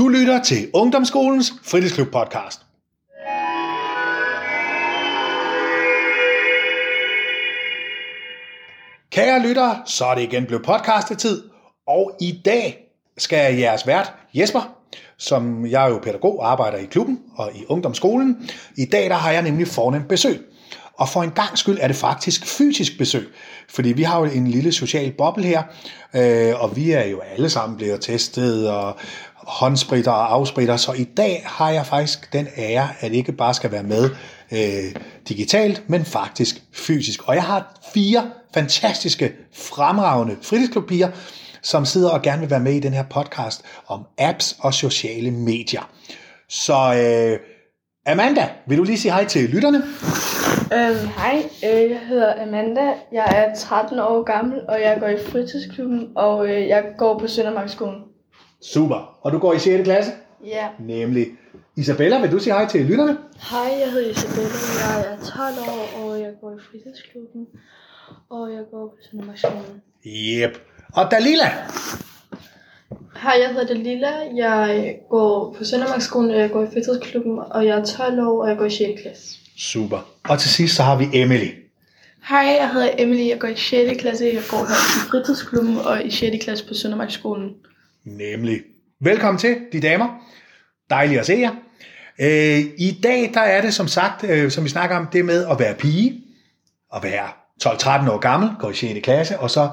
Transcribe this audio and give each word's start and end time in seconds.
Du 0.00 0.08
lytter 0.08 0.42
til 0.42 0.70
Ungdomsskolens 0.74 1.52
Fritidsklub 1.62 2.08
podcast. 2.08 2.60
Kære 9.10 9.42
lyttere, 9.48 9.82
så 9.86 10.04
er 10.04 10.14
det 10.14 10.22
igen 10.22 10.46
blevet 10.46 10.64
podcastetid, 10.64 11.42
og 11.88 12.12
i 12.20 12.40
dag 12.44 12.78
skal 13.18 13.56
jeres 13.56 13.86
vært 13.86 14.12
Jesper, 14.34 14.76
som 15.16 15.66
jeg 15.66 15.84
er 15.84 15.88
jo 15.88 15.98
pædagog 15.98 16.38
og 16.38 16.50
arbejder 16.50 16.78
i 16.78 16.84
klubben 16.84 17.18
og 17.36 17.50
i 17.54 17.64
ungdomsskolen. 17.68 18.50
I 18.76 18.84
dag 18.84 19.10
der 19.10 19.16
har 19.16 19.32
jeg 19.32 19.42
nemlig 19.42 19.68
fornemt 19.68 20.08
besøg. 20.08 20.50
Og 21.00 21.08
for 21.08 21.22
en 21.22 21.30
gang 21.30 21.58
skyld 21.58 21.78
er 21.80 21.86
det 21.86 21.96
faktisk 21.96 22.46
fysisk 22.46 22.98
besøg, 22.98 23.28
fordi 23.68 23.92
vi 23.92 24.02
har 24.02 24.18
jo 24.18 24.24
en 24.24 24.46
lille 24.46 24.72
social 24.72 25.12
boble 25.12 25.44
her, 25.44 25.62
øh, 26.16 26.62
og 26.62 26.76
vi 26.76 26.90
er 26.90 27.04
jo 27.04 27.20
alle 27.20 27.50
sammen 27.50 27.76
blevet 27.76 28.00
testet 28.00 28.70
og 28.70 28.96
håndspritter 29.46 30.10
og 30.10 30.32
afspritter, 30.32 30.76
så 30.76 30.92
i 30.92 31.04
dag 31.04 31.42
har 31.46 31.70
jeg 31.70 31.86
faktisk 31.86 32.32
den 32.32 32.48
ære, 32.56 32.88
at 33.00 33.12
ikke 33.12 33.32
bare 33.32 33.54
skal 33.54 33.72
være 33.72 33.82
med 33.82 34.10
øh, 34.52 35.02
digitalt, 35.28 35.82
men 35.86 36.04
faktisk 36.04 36.62
fysisk. 36.72 37.28
Og 37.28 37.34
jeg 37.34 37.42
har 37.42 37.78
fire 37.94 38.30
fantastiske, 38.54 39.32
fremragende 39.52 40.36
fritidsklubpiger, 40.42 41.08
som 41.62 41.84
sidder 41.84 42.10
og 42.10 42.22
gerne 42.22 42.40
vil 42.40 42.50
være 42.50 42.60
med 42.60 42.72
i 42.72 42.80
den 42.80 42.92
her 42.92 43.04
podcast 43.10 43.62
om 43.86 44.06
apps 44.18 44.56
og 44.60 44.74
sociale 44.74 45.30
medier. 45.30 45.90
Så 46.48 46.74
øh, 46.74 47.38
Amanda, 48.06 48.48
vil 48.66 48.78
du 48.78 48.84
lige 48.84 48.98
sige 48.98 49.12
hej 49.12 49.24
til 49.24 49.50
lytterne? 49.50 49.82
Øhm, 50.72 51.08
hej, 51.16 51.42
øh, 51.64 51.90
jeg 51.90 52.00
hedder 52.08 52.42
Amanda. 52.42 52.92
Jeg 53.12 53.26
er 53.30 53.54
13 53.54 53.98
år 53.98 54.22
gammel, 54.22 54.60
og 54.68 54.80
jeg 54.80 54.96
går 55.00 55.06
i 55.06 55.18
fritidsklubben, 55.26 56.08
og 56.16 56.48
øh, 56.48 56.68
jeg 56.68 56.84
går 56.98 57.18
på 57.18 57.26
Søndermarkskolen. 57.26 58.09
Super. 58.62 59.18
Og 59.22 59.32
du 59.32 59.38
går 59.38 59.52
i 59.52 59.58
6. 59.58 59.84
klasse? 59.84 60.12
Ja. 60.46 60.68
Nemlig. 60.78 61.26
Isabella, 61.76 62.20
vil 62.20 62.30
du 62.32 62.38
sige 62.38 62.52
hej 62.52 62.66
til 62.68 62.84
lytterne? 62.84 63.18
Hej, 63.50 63.78
jeg 63.80 63.92
hedder 63.92 64.10
Isabella, 64.10 64.48
jeg 64.80 65.12
er 65.12 65.16
12 65.16 65.68
år, 65.68 66.04
og 66.04 66.20
jeg 66.20 66.32
går 66.40 66.50
i 66.50 66.60
fritidsklubben, 66.70 67.46
og 68.30 68.52
jeg 68.52 68.62
går 68.70 68.86
på 68.88 68.96
Søndermarksskolen. 69.10 69.82
Yep. 70.06 70.58
Og 70.94 71.10
Dalila? 71.10 71.48
Hej, 73.22 73.36
jeg 73.40 73.48
hedder 73.48 73.66
Dalila. 73.66 74.10
Jeg 74.36 74.96
går 75.10 75.54
på 75.58 75.64
Søndermarksskolen, 75.64 76.30
og 76.30 76.40
jeg 76.40 76.50
går 76.50 76.62
i 76.62 76.66
fritidsklubben, 76.66 77.38
og 77.50 77.66
jeg 77.66 77.78
er 77.78 77.84
12 77.84 78.26
år, 78.28 78.42
og 78.42 78.48
jeg 78.48 78.58
går 78.58 78.64
i 78.64 78.70
6. 78.70 79.02
klasse. 79.02 79.38
Super. 79.58 80.08
Og 80.28 80.38
til 80.38 80.50
sidst 80.50 80.76
så 80.76 80.82
har 80.82 80.96
vi 80.96 81.08
Emily. 81.12 81.48
Hej, 82.28 82.56
jeg 82.60 82.70
hedder 82.72 82.90
Emily, 82.98 83.28
jeg 83.28 83.38
går 83.40 83.48
i 83.48 83.56
6. 83.56 84.00
klasse, 84.00 84.24
jeg 84.24 84.42
går 84.50 84.56
her 84.56 84.74
i 84.98 85.08
fritidsklubben 85.10 85.78
og 85.78 86.04
i 86.04 86.10
6. 86.10 86.44
klasse 86.44 86.68
på 86.68 86.74
Søndermarksskolen. 86.74 87.50
Nemlig. 88.04 88.60
Velkommen 89.00 89.38
til, 89.38 89.56
de 89.72 89.80
damer. 89.80 90.08
Dejligt 90.90 91.20
at 91.20 91.26
se 91.26 91.32
jer. 91.32 91.50
Øh, 92.18 92.60
I 92.78 93.00
dag 93.02 93.30
der 93.34 93.40
er 93.40 93.60
det 93.60 93.74
som 93.74 93.88
sagt, 93.88 94.24
øh, 94.24 94.50
som 94.50 94.64
vi 94.64 94.68
snakker 94.68 94.96
om, 94.96 95.06
det 95.12 95.24
med 95.24 95.46
at 95.46 95.58
være 95.58 95.74
pige, 95.74 96.22
at 96.94 97.02
være 97.02 97.28
12-13 97.64 98.10
år 98.10 98.18
gammel, 98.18 98.50
går 98.58 98.70
i 98.70 98.74
6. 98.74 99.00
klasse, 99.02 99.38
og 99.38 99.50
så 99.50 99.70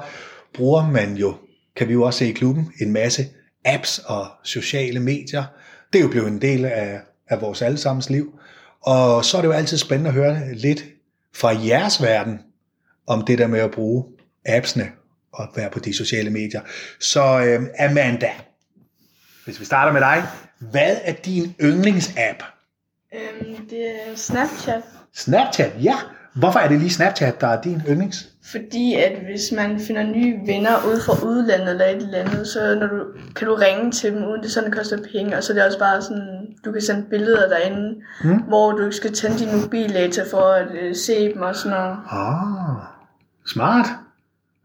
bruger 0.54 0.90
man 0.90 1.16
jo, 1.16 1.34
kan 1.76 1.88
vi 1.88 1.92
jo 1.92 2.02
også 2.02 2.18
se 2.18 2.28
i 2.28 2.32
klubben, 2.32 2.72
en 2.80 2.92
masse 2.92 3.26
apps 3.64 3.98
og 3.98 4.26
sociale 4.44 5.00
medier. 5.00 5.44
Det 5.92 5.98
er 5.98 6.02
jo 6.02 6.10
blevet 6.10 6.28
en 6.28 6.42
del 6.42 6.64
af, 6.64 7.00
af 7.28 7.40
vores 7.40 7.62
allesammens 7.62 8.10
liv. 8.10 8.38
Og 8.80 9.24
så 9.24 9.36
er 9.36 9.40
det 9.40 9.48
jo 9.48 9.52
altid 9.52 9.76
spændende 9.76 10.08
at 10.08 10.14
høre 10.14 10.54
lidt 10.54 10.84
fra 11.34 11.48
jeres 11.66 12.02
verden, 12.02 12.38
om 13.06 13.24
det 13.24 13.38
der 13.38 13.46
med 13.46 13.60
at 13.60 13.70
bruge 13.70 14.04
appsene 14.46 14.92
og 15.32 15.48
være 15.56 15.70
på 15.70 15.78
de 15.78 15.94
sociale 15.96 16.30
medier. 16.30 16.60
Så 17.00 17.22
øh, 17.40 17.88
Amanda, 17.90 18.30
hvis 19.44 19.60
vi 19.60 19.64
starter 19.64 19.92
med 19.92 20.00
dig, 20.00 20.22
hvad 20.58 20.96
er 21.04 21.12
din 21.12 21.54
yndlingsapp? 21.62 22.42
Øhm, 23.14 23.68
det 23.70 23.86
er 23.90 24.16
Snapchat, 24.16 24.82
Snapchat, 25.14 25.72
ja. 25.82 25.94
Hvorfor 26.34 26.58
er 26.58 26.68
det 26.68 26.78
lige 26.78 26.90
Snapchat, 26.90 27.40
der 27.40 27.46
er 27.46 27.60
din 27.62 27.82
yndlings? 27.88 28.28
fordi 28.52 28.94
at 28.94 29.12
hvis 29.24 29.52
man 29.56 29.80
finder 29.80 30.02
nye 30.02 30.34
venner 30.46 30.86
ude 30.88 31.00
fra 31.06 31.24
udlandet 31.26 31.68
eller 31.70 31.84
et 31.84 31.96
eller 31.96 32.18
andet, 32.18 32.46
så 32.48 32.74
når 32.74 32.86
du, 32.86 33.04
kan 33.36 33.46
du 33.48 33.54
ringe 33.54 33.90
til 33.90 34.12
dem, 34.12 34.24
uden 34.24 34.42
det 34.42 34.50
sådan 34.52 34.70
koster 34.72 34.98
penge, 35.12 35.36
og 35.36 35.42
så 35.44 35.52
er 35.52 35.54
det 35.56 35.66
også 35.66 35.78
bare 35.78 36.02
sådan, 36.02 36.46
du 36.64 36.72
kan 36.72 36.82
sende 36.82 37.06
billeder 37.10 37.48
derinde, 37.48 37.94
Mm. 38.24 38.38
hvor 38.38 38.72
du 38.72 38.84
ikke 38.84 38.96
skal 38.96 39.12
tænde 39.12 39.38
din 39.38 39.60
mobildata 39.60 40.22
for 40.30 40.52
at 40.52 40.66
øh, 40.82 40.96
se 40.96 41.32
dem 41.34 41.42
og 41.42 41.56
sådan 41.56 41.78
noget. 41.78 41.96
Ah, 42.10 42.76
smart. 43.46 43.86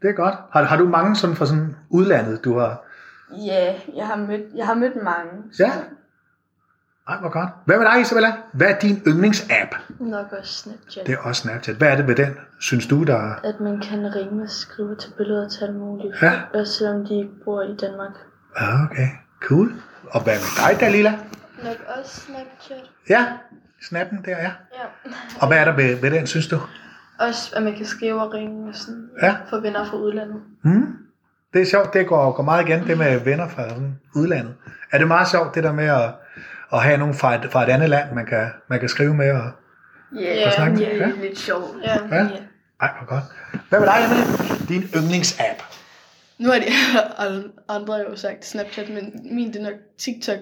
Det 0.04 0.10
er 0.10 0.14
godt. 0.14 0.34
Har, 0.52 0.62
har 0.62 0.76
du 0.76 0.88
mange 0.88 1.16
sådan 1.16 1.36
fra 1.36 1.46
sådan 1.46 1.76
udlandet, 1.90 2.44
du 2.44 2.58
har? 2.58 2.82
Ja, 3.46 3.74
jeg 3.96 4.06
har 4.06 4.16
mødt, 4.16 4.42
jeg 4.56 4.66
har 4.66 4.74
mødt 4.74 5.02
mange. 5.02 5.30
Ja. 5.58 5.72
Ej, 7.08 7.16
hvor 7.20 7.28
godt. 7.28 7.48
Hvad 7.64 7.78
med 7.78 7.86
dig, 7.86 8.00
Isabella? 8.00 8.32
Hvad 8.52 8.66
er 8.66 8.78
din 8.78 9.02
yndlingsapp? 9.06 9.74
Nok 10.00 10.26
også 10.38 10.52
Snapchat. 10.52 11.06
Det 11.06 11.14
er 11.14 11.18
også 11.18 11.42
Snapchat. 11.42 11.76
Hvad 11.76 11.88
er 11.88 11.96
det 11.96 12.06
ved 12.06 12.14
den, 12.16 12.36
synes 12.60 12.86
du, 12.86 13.02
der 13.04 13.14
er? 13.16 13.34
At 13.44 13.60
man 13.60 13.80
kan 13.80 14.14
ringe 14.14 14.42
og 14.42 14.50
skrive 14.50 14.96
til 14.96 15.10
billeder 15.16 15.48
til 15.48 15.64
alt 15.64 15.76
muligt, 15.76 16.22
Ja. 16.22 16.32
også 16.54 16.72
selvom 16.72 17.06
de 17.06 17.14
ikke 17.18 17.30
bor 17.44 17.62
i 17.62 17.76
Danmark. 17.76 18.12
Ah, 18.56 18.82
okay. 18.84 19.08
Cool. 19.42 19.72
Og 20.10 20.22
hvad 20.22 20.34
med 20.34 20.68
dig, 20.74 20.80
Dalila? 20.80 21.10
Nok 21.64 21.76
også 21.98 22.20
Snapchat. 22.20 22.90
Ja, 23.08 23.26
snappen 23.88 24.18
der, 24.24 24.30
ja. 24.30 24.42
Ja. 24.74 24.84
Og 25.40 25.48
hvad 25.48 25.58
er 25.58 25.64
der 25.64 25.76
ved, 25.76 25.96
ved 26.00 26.10
den, 26.10 26.26
synes 26.26 26.48
du? 26.48 26.60
Også 27.18 27.52
at 27.56 27.62
man 27.62 27.74
kan 27.76 27.86
skrive 27.86 28.22
og 28.22 28.34
ringe 28.34 28.68
og 28.68 28.74
sådan, 28.74 29.08
Ja. 29.22 29.34
for 29.50 29.56
venner 29.60 29.84
fra 29.84 29.96
udlandet. 29.96 30.36
Hmm? 30.64 30.86
Det 31.52 31.62
er 31.62 31.66
sjovt, 31.66 31.94
det 31.94 32.06
går, 32.06 32.32
går 32.32 32.42
meget 32.42 32.68
igen, 32.68 32.86
det 32.86 32.98
med 32.98 33.18
venner 33.20 33.48
fra 33.48 33.68
sådan 33.68 33.98
udlandet. 34.14 34.54
Er 34.92 34.98
det 34.98 35.08
meget 35.08 35.28
sjovt, 35.28 35.54
det 35.54 35.64
der 35.64 35.72
med 35.72 35.84
at, 35.84 36.10
at 36.72 36.82
have 36.82 36.96
nogen 36.98 37.14
fra 37.14 37.34
et, 37.34 37.52
fra 37.52 37.62
et 37.62 37.68
andet 37.68 37.90
land, 37.90 38.14
man 38.14 38.26
kan, 38.26 38.46
man 38.70 38.80
kan 38.80 38.88
skrive 38.88 39.14
med? 39.14 39.30
Og, 39.30 39.50
Ja, 40.20 40.50
snakke 40.50 40.72
med? 40.76 40.86
det 40.86 41.02
er 41.02 41.06
Ja. 41.08 41.12
lidt 41.22 41.38
sjovt. 41.38 41.76
Ja. 41.84 42.16
ja? 42.16 42.28
Ej, 42.80 42.90
hvor 42.98 43.06
godt. 43.06 43.22
Hvad 43.68 43.80
med 43.80 43.88
dig, 43.88 43.96
Emily? 44.04 44.68
Din 44.68 44.82
yndlingsapp? 45.02 45.62
Nu 46.38 46.48
har 46.48 46.58
de 46.58 46.64
alle 47.24 47.44
andre 47.68 47.94
jo 47.94 48.16
sagt 48.16 48.44
Snapchat, 48.46 48.88
men 48.88 49.12
min 49.36 49.48
det 49.52 49.56
er 49.56 49.62
nok 49.62 49.72
TikTok. 49.98 50.38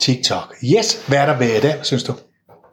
TikTok. 0.00 0.54
Yes. 0.78 1.06
Hvad 1.08 1.18
er 1.18 1.26
der 1.26 1.38
ved 1.38 1.60
den, 1.62 1.84
synes 1.84 2.02
du? 2.04 2.12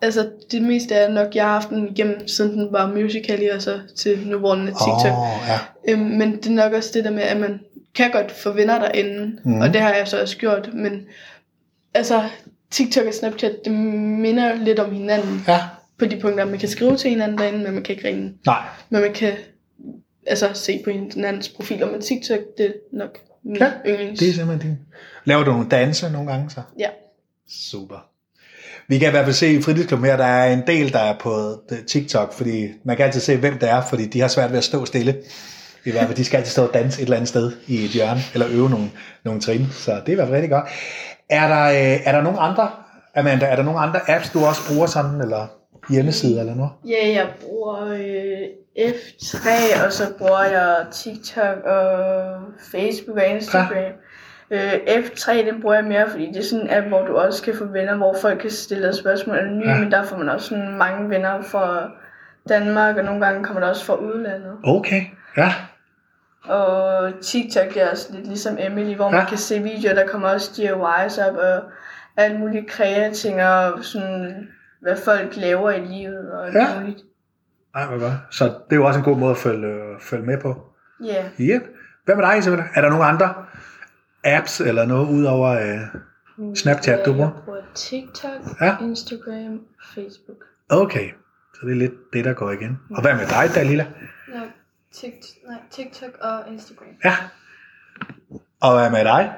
Altså 0.02 0.30
det 0.52 0.62
meste 0.62 0.96
er 0.96 1.10
nok, 1.10 1.36
jeg 1.36 1.44
har 1.46 1.52
haft 1.54 1.70
den 1.70 1.88
igennem, 1.88 2.28
siden 2.28 2.58
den 2.60 2.68
var 2.72 2.88
musical 2.94 3.52
og 3.56 3.62
så 3.62 3.80
til 3.98 4.28
nu 4.28 4.38
hvor 4.38 4.56
den 4.56 4.68
er 4.68 4.72
TikTok. 4.72 5.18
Oh, 5.18 5.28
ja. 5.48 5.60
Øhm, 5.94 6.02
men 6.02 6.36
det 6.38 6.46
er 6.46 6.52
nok 6.52 6.74
også 6.74 6.90
det 6.94 7.04
der 7.04 7.12
med, 7.12 7.24
at 7.24 7.38
man 7.38 7.60
kan 7.96 8.12
godt 8.12 8.32
få 8.32 8.52
venner 8.52 8.80
derinde, 8.80 9.40
mm. 9.46 9.62
og 9.62 9.74
det 9.74 9.82
har 9.82 9.94
jeg 9.94 10.08
så 10.08 10.22
også 10.22 10.38
gjort, 10.38 10.70
men 10.74 11.06
altså 11.94 12.24
TikTok 12.72 13.06
og 13.06 13.14
Snapchat, 13.14 13.56
det 13.66 13.74
minder 13.74 14.56
lidt 14.56 14.80
om 14.80 14.92
hinanden 14.92 15.44
Ja. 15.48 15.60
på 16.00 16.06
de 16.06 16.20
punkter, 16.20 16.46
man 16.46 16.60
kan 16.60 16.70
skrive 16.70 16.98
til 16.98 17.10
hinanden 17.10 17.38
derinde, 17.38 17.60
men 17.60 17.74
man 17.74 17.84
kan 17.84 17.96
ikke 17.96 18.08
ringe. 18.08 18.34
Nej. 18.46 18.62
Men 18.90 19.02
man 19.02 19.14
kan 19.14 19.34
altså 20.28 20.50
se 20.54 20.82
på 20.84 20.90
hinandens 20.90 21.50
profiler, 21.50 21.92
men 21.92 22.02
TikTok, 22.02 22.40
det 22.58 22.66
er 22.66 22.72
nok 22.94 23.18
min 23.44 23.58
Ja, 23.58 23.72
yndlings. 23.88 24.20
Det 24.20 24.30
er 24.30 24.34
simpelthen 24.34 24.70
din. 24.72 24.80
Laver 25.26 25.44
du 25.44 25.52
nogle 25.52 25.70
danse 25.70 26.10
nogle 26.10 26.32
gange 26.32 26.50
så? 26.50 26.62
Ja. 26.80 26.90
Super. 27.50 28.10
Vi 28.90 28.98
kan 28.98 29.08
i 29.08 29.12
hvert 29.12 29.24
fald 29.26 29.36
se 29.36 29.54
i 29.54 29.62
fritidsklubben 29.62 30.10
her, 30.10 30.18
der 30.18 30.26
er 30.26 30.54
en 30.54 30.64
del, 30.68 30.94
der 30.94 31.00
er 31.00 31.18
på 31.20 31.62
TikTok, 31.88 32.34
fordi 32.34 32.68
man 32.84 32.96
kan 32.98 33.06
altid 33.06 33.22
se, 33.22 33.38
hvem 33.38 33.58
det 33.60 33.70
er, 33.70 33.82
fordi 33.82 34.06
de 34.06 34.22
har 34.22 34.28
svært 34.28 34.52
ved 34.52 34.58
at 34.58 34.64
stå 34.64 34.86
stille. 34.86 35.16
I 35.86 35.92
hvert 35.92 36.06
fald, 36.06 36.18
de 36.18 36.26
skal 36.26 36.38
altid 36.38 36.52
stå 36.52 36.68
og 36.68 36.74
danse 36.74 37.00
et 37.00 37.04
eller 37.04 37.16
andet 37.16 37.30
sted 37.30 37.52
i 37.68 37.86
et 37.86 37.90
hjørne, 37.90 38.20
eller 38.34 38.48
øve 38.52 38.70
nogle, 38.70 38.90
nogle 39.26 39.42
trin. 39.42 39.68
Så 39.72 39.92
det 39.92 40.08
er 40.08 40.12
i 40.12 40.16
hvert 40.16 40.28
fald 40.28 40.36
rigtig 40.36 40.50
godt. 40.50 40.66
Er 41.30 41.48
der, 41.48 41.64
øh, 41.66 42.08
er 42.08 42.12
der 42.12 42.22
nogle 42.22 42.40
andre, 42.40 42.70
Amanda, 43.16 43.46
er 43.46 43.56
der 43.56 43.64
nogle 43.64 43.80
andre 43.80 44.00
apps, 44.10 44.30
du 44.30 44.46
også 44.46 44.62
bruger 44.70 44.88
sådan, 44.88 45.22
eller 45.22 45.48
hjemmesider 45.90 46.40
eller 46.40 46.56
noget? 46.56 46.72
Ja, 46.88 47.08
jeg 47.16 47.28
bruger 47.42 47.86
øh, 47.86 48.90
F3, 48.90 49.48
og 49.86 49.94
så 49.94 50.04
bruger 50.18 50.44
jeg 50.44 50.86
TikTok 50.94 51.58
og 51.66 52.02
Facebook 52.72 53.18
og 53.18 53.28
Instagram. 53.28 53.78
Ja. 53.78 53.90
Øh, 54.52 54.74
F3, 54.74 55.34
den 55.52 55.62
bruger 55.62 55.76
jeg 55.76 55.84
mere, 55.86 56.10
fordi 56.10 56.26
det 56.28 56.38
er 56.38 56.44
sådan 56.44 56.66
en 56.66 56.74
app, 56.74 56.88
hvor 56.88 57.06
du 57.06 57.16
også 57.18 57.44
kan 57.44 57.56
få 57.58 57.66
venner, 57.66 57.96
hvor 57.98 58.16
folk 58.22 58.40
kan 58.42 58.50
stille 58.50 58.96
spørgsmål 58.96 59.38
anonymt, 59.38 59.66
Ja. 59.66 59.80
men 59.80 59.92
der 59.92 60.04
får 60.04 60.18
man 60.18 60.30
også 60.30 60.48
sådan 60.50 60.78
mange 60.78 61.10
venner 61.10 61.42
fra 61.42 61.90
Danmark, 62.50 62.98
og 62.98 63.04
nogle 63.04 63.26
gange 63.26 63.44
kommer 63.44 63.60
der 63.62 63.68
også 63.70 63.86
fra 63.86 63.96
udlandet. 63.96 64.52
Okay, 64.64 65.02
ja. 65.38 65.54
Og 66.46 67.12
TikTok 67.22 67.78
er 67.78 67.92
også 67.92 68.14
lidt 68.14 68.28
ligesom 68.28 68.58
Emily, 68.60 68.96
hvor 68.96 69.10
man 69.10 69.20
Ja. 69.20 69.26
kan 69.26 69.38
se 69.38 69.60
videoer, 69.64 69.94
der 69.96 70.08
kommer 70.08 70.30
også 70.30 70.52
DIYs 70.58 71.18
op, 71.18 71.36
og 71.36 71.64
alt 72.18 72.40
muligt 72.40 72.68
kreating, 72.70 73.44
og 73.44 73.84
sådan, 73.84 74.48
hvad 74.82 74.96
folk 75.06 75.36
laver 75.36 75.72
i 75.72 75.80
livet, 75.80 76.32
og 76.32 76.54
Ja. 76.54 76.80
muligt. 76.80 77.00
Ej, 77.76 77.86
hvor 77.86 78.00
godt. 78.00 78.14
Så 78.32 78.44
det 78.46 78.54
er 78.72 78.76
jo 78.76 78.86
også 78.86 79.00
en 79.00 79.06
god 79.06 79.18
måde 79.18 79.32
at 79.32 79.38
følge, 79.38 79.76
følge 80.02 80.24
med 80.26 80.38
på. 80.42 80.56
Ja. 81.06 81.24
Yep. 81.40 81.62
Hvad 82.06 82.16
med 82.16 82.24
dig, 82.26 82.38
Isabella? 82.38 82.64
Er 82.76 82.82
der 82.82 82.90
nogle 82.90 83.06
andre 83.06 83.34
apps 84.28 84.62
eller 84.62 84.86
noget 84.86 85.08
ud 85.10 85.24
over 85.24 85.50
øh, 85.50 86.56
Snapchat, 86.56 87.06
du 87.06 87.14
bruger? 87.14 87.30
Jeg 87.36 87.44
bruger 87.46 87.62
TikTok, 87.76 88.62
Ja. 88.62 88.76
Instagram, 88.82 89.60
Facebook. 89.96 90.38
Okay, 90.70 91.10
så 91.54 91.60
det 91.66 91.72
er 91.72 91.76
lidt 91.76 91.94
det, 92.14 92.26
der 92.26 92.34
går 92.34 92.52
igen. 92.52 92.78
Og 92.92 93.02
hvad 93.02 93.14
med 93.16 93.28
dig, 93.28 93.50
Dalila? 93.56 93.86
Ja, 94.34 94.42
TikTok, 95.72 96.10
og 96.22 96.54
Instagram. 96.54 96.88
Ja. 97.06 97.16
Og 98.62 98.80
hvad 98.80 98.90
med 98.90 99.04
dig? 99.04 99.34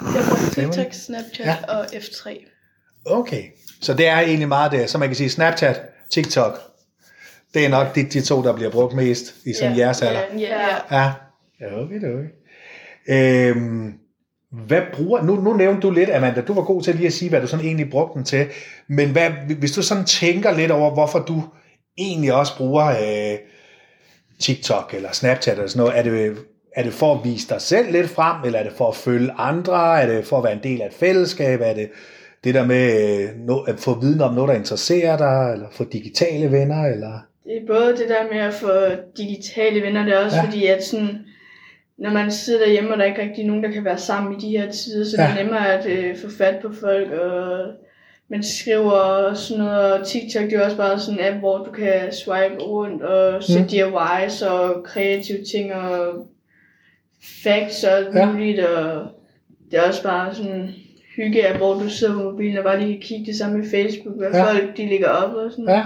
Jeg 0.00 0.22
bruger 0.28 0.72
TikTok, 0.72 0.92
Snapchat 0.92 1.46
Ja. 1.46 1.56
og 1.68 1.84
F3. 1.84 2.52
Okay. 3.06 3.42
Så 3.80 3.94
det 3.94 4.08
er 4.08 4.18
egentlig 4.18 4.48
meget 4.48 4.72
det, 4.72 4.90
så 4.90 4.98
man 4.98 5.08
kan 5.08 5.16
sige 5.16 5.30
Snapchat, 5.30 5.80
TikTok. 6.10 6.58
Det 7.54 7.64
er 7.64 7.68
nok 7.68 7.94
de, 7.94 8.02
de 8.02 8.20
to, 8.20 8.42
der 8.42 8.54
bliver 8.54 8.70
brugt 8.70 8.94
mest 8.94 9.34
i 9.46 9.52
sådan 9.54 9.76
Ja, 9.76 9.84
jeres 9.84 10.02
alder. 10.02 10.20
Ja. 10.38 10.76
Ja. 10.90 11.12
Ja, 11.60 11.80
okay, 11.82 11.96
okay. 11.96 12.28
Øhm, 13.08 13.94
hvad 14.52 14.82
bruger, 14.92 15.22
nu, 15.22 15.34
nu 15.34 15.52
nævnte 15.52 15.80
du 15.80 15.90
lidt, 15.90 16.10
Amanda, 16.10 16.40
du 16.40 16.54
var 16.54 16.62
god 16.62 16.82
til 16.82 16.94
lige 16.94 17.06
at 17.06 17.12
sige, 17.12 17.28
hvad 17.28 17.40
du 17.40 17.46
sådan 17.46 17.66
egentlig 17.66 17.90
brugte 17.90 18.14
den 18.14 18.24
til, 18.24 18.46
men 18.88 19.10
hvad, 19.10 19.30
hvis 19.58 19.72
du 19.72 19.82
sådan 19.82 20.04
tænker 20.04 20.56
lidt 20.56 20.70
over, 20.70 20.94
hvorfor 20.94 21.18
du 21.18 21.42
egentlig 21.98 22.32
også 22.32 22.56
bruger 22.56 22.86
øh, 22.86 23.38
TikTok 24.40 24.94
eller 24.96 25.12
Snapchat 25.12 25.54
eller 25.54 25.68
sådan 25.68 25.80
noget, 25.84 25.98
er 25.98 26.02
det, 26.02 26.36
er 26.76 26.82
det 26.82 26.92
for 26.92 27.14
at 27.14 27.24
vise 27.24 27.48
dig 27.48 27.60
selv 27.60 27.92
lidt 27.92 28.10
frem, 28.10 28.44
eller 28.44 28.58
er 28.58 28.62
det 28.62 28.72
for 28.72 28.88
at 28.88 28.96
følge 28.96 29.32
andre, 29.32 30.02
er 30.02 30.06
det 30.06 30.26
for 30.26 30.38
at 30.38 30.44
være 30.44 30.52
en 30.52 30.62
del 30.62 30.82
af 30.82 30.86
et 30.86 30.92
fællesskab, 30.92 31.60
er 31.62 31.74
det 31.74 31.90
det 32.44 32.54
der 32.54 32.66
med 32.66 33.12
øh, 33.48 33.56
at 33.68 33.80
få 33.80 34.00
viden 34.00 34.20
om 34.20 34.34
noget, 34.34 34.48
der 34.48 34.54
interesserer 34.54 35.16
dig, 35.16 35.52
eller 35.52 35.66
få 35.70 35.84
digitale 35.84 36.52
venner, 36.52 36.84
eller... 36.84 37.12
Det 37.44 37.56
er 37.62 37.66
både 37.66 37.96
det 37.96 38.08
der 38.08 38.32
med 38.32 38.40
at 38.40 38.54
få 38.54 38.70
digitale 39.16 39.82
venner, 39.82 40.04
det 40.04 40.14
er 40.14 40.24
også 40.24 40.36
ja. 40.36 40.44
fordi, 40.44 40.66
at 40.66 40.84
sådan, 40.84 41.18
når 41.98 42.10
man 42.10 42.30
sidder 42.30 42.64
derhjemme, 42.64 42.90
og 42.92 42.98
der 42.98 43.04
er 43.04 43.08
ikke 43.08 43.22
rigtig 43.22 43.44
nogen, 43.46 43.64
der 43.64 43.70
kan 43.70 43.84
være 43.84 43.98
sammen 43.98 44.34
i 44.38 44.40
de 44.40 44.58
her 44.58 44.70
tider, 44.70 45.04
så 45.04 45.16
ja. 45.18 45.22
det 45.28 45.32
er 45.40 45.44
nemmere 45.44 45.72
at 45.72 45.86
øh, 45.86 46.16
få 46.18 46.26
fat 46.38 46.54
på 46.62 46.72
folk, 46.80 47.10
og 47.12 47.66
man 48.28 48.42
skriver 48.42 48.90
og 48.90 49.36
sådan 49.36 49.64
noget, 49.64 49.92
og 49.92 50.06
TikTok 50.06 50.42
det 50.42 50.52
er 50.52 50.64
også 50.64 50.76
bare 50.76 51.00
sådan 51.00 51.20
en 51.20 51.26
app, 51.26 51.36
hvor 51.36 51.58
du 51.58 51.70
kan 51.70 52.12
swipe 52.12 52.62
rundt 52.62 53.02
og 53.02 53.42
se 53.42 53.58
Mm. 53.60 53.66
DIYs 53.68 54.42
og 54.42 54.84
kreative 54.84 55.44
ting 55.52 55.74
og 55.74 56.26
facts 57.44 57.84
og 57.84 57.92
alt 57.92 58.14
Ja. 58.14 58.26
muligt, 58.32 58.60
og 58.60 59.06
det 59.70 59.78
er 59.78 59.82
også 59.88 60.02
bare 60.02 60.34
sådan 60.34 60.70
hygge 61.16 61.48
app, 61.48 61.56
hvor 61.58 61.74
du 61.74 61.88
sidder 61.88 62.14
på 62.14 62.22
mobilen 62.22 62.58
og 62.58 62.64
bare 62.64 62.80
lige 62.80 62.92
kan 62.92 63.02
kigge 63.02 63.26
det 63.26 63.36
samme 63.36 63.64
i 63.66 63.68
Facebook, 63.70 64.16
hvad 64.16 64.30
Ja. 64.30 64.44
folk 64.52 64.76
de 64.76 64.88
lægger 64.88 65.08
op 65.08 65.34
og 65.34 65.50
sådan 65.50 65.68
Ja. 65.68 65.84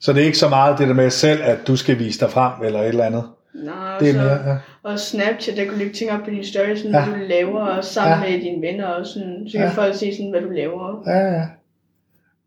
Så 0.00 0.12
det 0.12 0.20
er 0.20 0.26
ikke 0.26 0.38
så 0.38 0.48
meget 0.48 0.78
det 0.78 0.88
der 0.88 0.94
med 0.94 1.10
selv, 1.10 1.40
at 1.42 1.58
du 1.66 1.76
skal 1.76 1.98
vise 1.98 2.20
dig 2.20 2.30
frem, 2.30 2.52
eller 2.66 2.80
et 2.80 2.88
eller 2.88 3.04
andet. 3.04 3.24
Nej, 3.64 3.98
Det 3.98 4.08
er 4.08 4.12
så- 4.12 4.18
mere, 4.18 4.50
ja. 4.50 4.56
Og 4.82 4.98
Snapchat, 4.98 5.56
der 5.56 5.64
kan 5.64 5.72
du 5.72 5.78
lægge 5.78 5.92
ting 5.92 6.10
op 6.10 6.20
på 6.24 6.30
dine 6.30 6.44
stories, 6.44 6.78
sådan, 6.78 6.94
Ja. 6.94 7.04
du 7.10 7.14
laver, 7.28 7.60
og 7.60 7.84
sammen 7.84 8.18
Ja. 8.28 8.30
med 8.30 8.40
dine 8.44 8.62
venner, 8.62 8.86
og 8.86 9.06
sådan, 9.06 9.44
så 9.48 9.58
kan 9.58 9.66
Ja. 9.66 9.72
folk 9.72 9.94
se, 9.94 10.12
sådan, 10.16 10.30
hvad 10.30 10.40
du 10.40 10.50
laver. 10.50 11.02
Ja, 11.06 11.18
ja. 11.36 11.42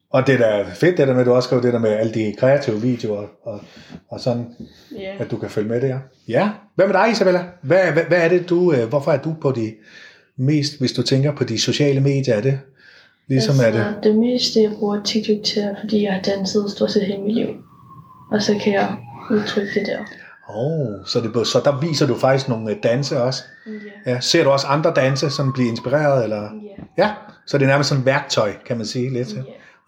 Og 0.10 0.28
det 0.28 0.40
der 0.40 0.46
er 0.46 0.66
fedt, 0.66 0.98
det 0.98 1.08
der 1.08 1.14
med, 1.14 1.22
at 1.22 1.28
du 1.28 1.34
også 1.34 1.48
skriver 1.48 1.62
det 1.62 1.74
der 1.74 1.80
med 1.80 1.90
alle 1.90 2.14
de 2.14 2.34
kreative 2.38 2.82
videoer, 2.82 3.26
og, 3.44 3.62
og 4.10 4.20
sådan, 4.20 4.46
Ja. 5.00 5.14
at 5.20 5.32
du 5.32 5.38
kan 5.38 5.50
følge 5.50 5.70
med 5.70 5.82
der. 5.82 6.00
Ja. 6.28 6.50
Hvad 6.76 6.88
med 6.88 6.94
dig, 6.94 7.12
Isabella? 7.12 7.44
Hvad, 7.62 7.92
hvad, 7.94 8.04
hvad 8.04 8.18
er 8.24 8.30
det, 8.30 8.50
du, 8.50 8.74
øh, 8.74 8.90
hvorfor 8.90 9.12
er 9.12 9.18
du 9.22 9.36
på 9.42 9.52
de 9.52 9.74
mest, 10.38 10.80
hvis 10.80 10.92
du 10.94 11.02
tænker 11.02 11.36
på 11.36 11.44
de 11.44 11.60
sociale 11.62 12.00
medier, 12.02 12.36
er 12.36 12.42
det 12.42 12.60
ligesom 13.28 13.56
er 13.68 13.72
det? 13.72 13.86
det 14.04 14.16
meste, 14.16 14.62
jeg 14.62 14.72
bruger 14.80 15.04
TikTok 15.04 15.44
til, 15.46 15.76
fordi 15.82 16.04
jeg 16.04 16.14
har 16.14 16.22
danset 16.22 16.72
stort 16.72 16.92
set 16.92 17.04
hele 17.06 17.22
mit 17.22 17.36
liv. 17.36 17.48
Og 18.32 18.42
så 18.42 18.60
kan 18.64 18.74
jeg 18.74 18.96
udtrykke 19.32 19.80
det 19.80 19.88
der. 19.88 19.98
Oh, 20.48 21.06
så, 21.06 21.22
det, 21.22 21.48
så 21.48 21.62
der 21.66 21.80
viser 21.80 22.08
du 22.08 22.18
faktisk 22.20 22.50
nogle 22.50 22.72
øh, 22.72 22.78
danse 22.84 23.22
også. 23.24 23.44
Ja. 24.06 24.12
Ja. 24.12 24.20
Ser 24.20 24.44
du 24.44 24.50
også 24.50 24.68
andre 24.68 24.94
danse, 24.96 25.30
som 25.30 25.54
bliver 25.54 25.70
inspireret? 25.72 26.24
Eller? 26.24 26.42
Ja. 26.98 27.04
Ja, 27.04 27.12
så 27.48 27.58
det 27.58 27.64
er 27.66 27.70
nærmest 27.70 27.90
sådan 27.90 28.00
et 28.00 28.06
værktøj, 28.06 28.54
kan 28.66 28.78
man 28.78 28.86
sige 28.86 29.14
lidt. 29.14 29.34
Ja. 29.36 29.42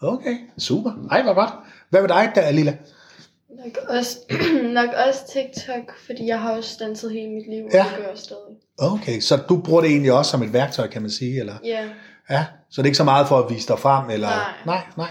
Okay, 0.07 0.35
super. 0.57 0.91
Ej, 1.11 1.23
hvor 1.23 1.33
godt. 1.33 1.49
Hvad 1.89 2.01
med 2.01 2.09
dig 2.09 2.31
der, 2.35 2.51
Lilla? 2.51 2.77
Nok 3.65 3.77
også, 3.97 4.17
nok 4.79 4.89
også 5.07 5.19
TikTok, 5.33 5.95
fordi 6.05 6.27
jeg 6.27 6.39
har 6.39 6.51
også 6.51 6.77
danset 6.79 7.11
hele 7.11 7.29
mit 7.29 7.47
liv, 7.49 7.65
og 7.65 7.71
Ja. 7.73 7.85
det 7.89 7.97
gør 7.97 8.03
jeg 8.09 8.17
stadig. 8.17 8.55
Okay, 8.79 9.19
så 9.19 9.37
du 9.49 9.61
bruger 9.61 9.81
det 9.81 9.89
egentlig 9.89 10.13
også 10.13 10.31
som 10.31 10.43
et 10.43 10.53
værktøj, 10.53 10.87
kan 10.87 11.01
man 11.01 11.11
sige, 11.11 11.39
eller? 11.39 11.53
Ja, 11.65 11.79
Ja, 12.29 12.45
så 12.69 12.81
det 12.81 12.85
er 12.85 12.85
ikke 12.85 12.97
så 12.97 13.03
meget 13.03 13.27
for 13.27 13.39
at 13.39 13.53
vise 13.55 13.67
dig 13.67 13.79
frem, 13.79 14.09
eller? 14.09 14.27
Nej. 14.27 14.37
Nej, 14.65 14.81
nej, 14.97 15.09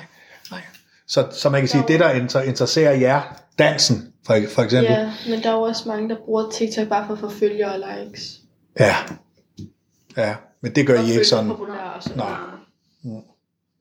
nej. 0.51 0.61
Så, 1.09 1.27
så 1.33 1.51
man 1.51 1.61
kan 1.61 1.69
sige, 1.69 1.85
det 1.89 2.01
der 2.01 2.11
inter- 2.11 2.41
interesserer 2.43 2.93
jer, 2.93 3.21
dansen, 3.59 4.13
for, 4.27 4.37
for 4.49 4.63
eksempel. 4.63 4.93
ja, 4.93 5.13
men 5.29 5.43
der 5.43 5.49
er 5.49 5.55
jo 5.55 5.61
også 5.63 5.89
mange, 5.89 6.09
der 6.09 6.17
bruger 6.25 6.51
TikTok 6.51 6.89
bare 6.89 7.07
for 7.07 7.13
at 7.15 7.21
få 7.21 7.29
følgere 7.29 7.73
og 7.73 7.79
likes. 7.79 8.41
Ja. 8.81 8.95
Ja, 10.17 10.35
men 10.61 10.75
det 10.75 10.87
gør 10.87 11.01
I 11.03 11.13
ikke 11.13 11.25
sådan. 11.25 11.51
Og. 11.51 11.59
Nej. 12.17 12.37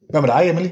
Hvad 0.09 0.21
med 0.21 0.29
dig, 0.29 0.49
Emily? 0.49 0.69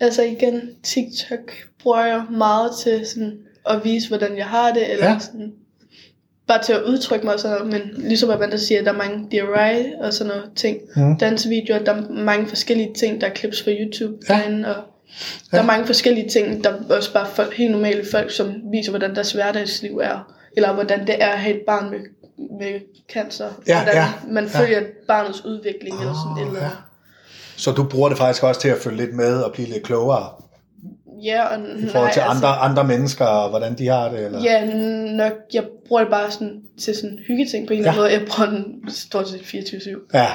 Altså 0.00 0.22
igen, 0.22 0.60
TikTok 0.82 1.52
bruger 1.82 2.04
jeg 2.06 2.24
meget 2.30 2.70
til 2.82 3.06
sådan 3.06 3.38
at 3.66 3.84
vise, 3.84 4.08
hvordan 4.08 4.36
jeg 4.36 4.46
har 4.46 4.72
det, 4.72 4.92
eller 4.92 5.10
Ja. 5.10 5.18
sådan, 5.18 5.52
bare 6.46 6.62
til 6.62 6.72
at 6.72 6.82
udtrykke 6.82 7.24
mig 7.24 7.34
og 7.34 7.40
sådan 7.40 7.58
noget, 7.58 7.72
men 7.72 8.08
ligesom 8.08 8.30
at 8.30 8.38
man 8.40 8.50
der 8.50 8.56
siger, 8.56 8.78
at 8.80 8.84
der 8.86 8.92
er 8.92 8.96
mange 8.96 9.28
DIY 9.30 9.92
og 10.00 10.12
sådan 10.12 10.28
noget 10.28 10.50
ting, 10.56 10.78
Mm. 10.96 11.18
dansevideoer, 11.18 11.78
der 11.84 11.92
er 11.94 12.08
mange 12.10 12.46
forskellige 12.46 12.94
ting, 12.94 13.20
der 13.20 13.26
er 13.26 13.34
clips 13.34 13.62
fra 13.62 13.70
YouTube 13.70 14.16
Ja. 14.28 14.34
ja. 14.34 14.40
derinde, 14.40 14.76
og 14.76 14.82
der 15.50 15.58
er 15.58 15.62
mange 15.62 15.86
forskellige 15.86 16.28
ting, 16.28 16.64
der 16.64 16.70
er 16.70 16.96
også 16.96 17.12
bare 17.12 17.26
folk, 17.26 17.54
helt 17.54 17.70
normale 17.70 18.04
folk, 18.10 18.30
som 18.30 18.54
viser, 18.72 18.90
hvordan 18.92 19.14
deres 19.14 19.32
hverdagsliv 19.32 19.98
er, 19.98 20.34
eller 20.56 20.72
hvordan 20.72 21.06
det 21.06 21.22
er 21.22 21.28
at 21.28 21.38
have 21.38 21.54
et 21.56 21.62
barn 21.66 21.90
med, 21.90 21.98
med 22.58 22.80
cancer, 23.12 23.48
Ja, 23.66 23.82
hvordan 23.82 23.94
ja, 24.02 24.08
man 24.28 24.44
ja. 24.54 24.60
følger 24.60 24.82
barnets 25.08 25.44
udvikling, 25.44 26.00
eller 26.00 26.14
sådan 26.14 26.46
eller 26.48 26.62
ja. 26.62 26.70
Så 27.56 27.72
du 27.72 27.84
bruger 27.88 28.08
det 28.08 28.18
faktisk 28.18 28.42
også 28.42 28.60
til 28.60 28.68
at 28.68 28.78
følge 28.78 28.96
lidt 28.96 29.14
med 29.14 29.42
og 29.42 29.52
blive 29.52 29.68
lidt 29.68 29.82
klogere 29.82 30.28
Ja, 31.24 31.44
og 31.46 31.58
i 31.78 31.88
forhold 31.88 32.12
til 32.12 32.22
nej, 32.22 32.34
andre, 32.36 32.48
andre 32.48 32.84
mennesker, 32.84 33.24
og 33.24 33.50
hvordan 33.50 33.78
de 33.78 33.86
har 33.86 34.08
det? 34.08 34.24
Eller? 34.24 34.42
Ja, 34.42 34.64
nok. 35.16 35.32
Jeg 35.54 35.64
bruger 35.88 36.02
det 36.02 36.10
bare 36.10 36.30
sådan, 36.30 36.62
til 36.80 36.96
sådan 36.96 37.18
hyggeting 37.26 37.66
på 37.66 37.72
en 37.72 37.78
eller 37.78 37.92
anden 37.92 38.02
Ja. 38.02 38.08
måde. 38.08 38.20
Jeg 38.20 38.28
bruger 38.28 38.50
den 38.50 38.90
stort 38.90 39.28
set 39.28 39.40
24-7. 39.40 40.10
Ja. 40.14 40.26